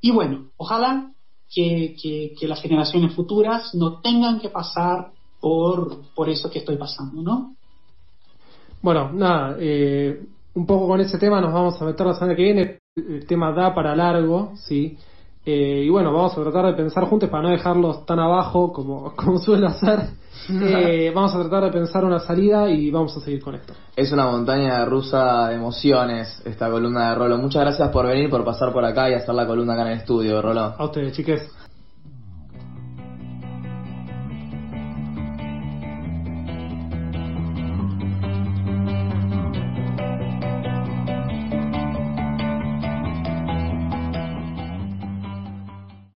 Y 0.00 0.12
bueno, 0.12 0.50
ojalá 0.56 1.12
que, 1.50 1.96
que, 2.38 2.48
las 2.48 2.60
generaciones 2.60 3.14
futuras 3.14 3.74
no 3.74 4.00
tengan 4.00 4.40
que 4.40 4.50
pasar 4.50 5.12
por, 5.40 6.12
por 6.14 6.28
eso 6.28 6.50
que 6.50 6.58
estoy 6.58 6.76
pasando, 6.76 7.22
¿no? 7.22 7.54
Bueno, 8.82 9.10
nada, 9.12 9.56
eh, 9.58 10.20
un 10.54 10.66
poco 10.66 10.86
con 10.86 11.00
ese 11.00 11.18
tema 11.18 11.40
nos 11.40 11.52
vamos 11.52 11.80
a 11.80 11.84
meter 11.84 12.06
la 12.06 12.14
semana 12.14 12.36
que 12.36 12.42
viene. 12.42 12.78
El 12.96 13.26
tema 13.26 13.52
da 13.52 13.74
para 13.74 13.94
largo, 13.94 14.52
¿sí? 14.56 14.96
Eh, 15.44 15.84
y 15.84 15.88
bueno, 15.88 16.12
vamos 16.12 16.36
a 16.36 16.42
tratar 16.42 16.66
de 16.66 16.74
pensar 16.74 17.04
juntos 17.04 17.28
para 17.30 17.44
no 17.44 17.50
dejarlos 17.50 18.04
tan 18.04 18.18
abajo 18.18 18.72
como, 18.72 19.12
como 19.16 19.38
suele 19.38 19.66
hacer. 19.66 20.00
Eh, 20.50 21.10
vamos 21.14 21.34
a 21.34 21.40
tratar 21.40 21.64
de 21.64 21.70
pensar 21.70 22.04
una 22.04 22.20
salida 22.20 22.70
y 22.70 22.90
vamos 22.90 23.16
a 23.16 23.20
seguir 23.20 23.42
con 23.42 23.54
esto. 23.54 23.72
Es 23.96 24.12
una 24.12 24.26
montaña 24.26 24.84
rusa 24.84 25.48
de 25.48 25.56
emociones 25.56 26.40
esta 26.44 26.70
columna 26.70 27.10
de 27.10 27.14
Rolo. 27.16 27.38
Muchas 27.38 27.62
gracias 27.62 27.88
por 27.90 28.06
venir, 28.06 28.30
por 28.30 28.44
pasar 28.44 28.72
por 28.72 28.84
acá 28.84 29.10
y 29.10 29.14
hacer 29.14 29.34
la 29.34 29.46
columna 29.46 29.74
acá 29.74 29.82
en 29.82 29.88
el 29.88 29.98
estudio, 29.98 30.40
Rolo. 30.40 30.74
A 30.78 30.84
ustedes, 30.84 31.12
chiques. 31.12 31.50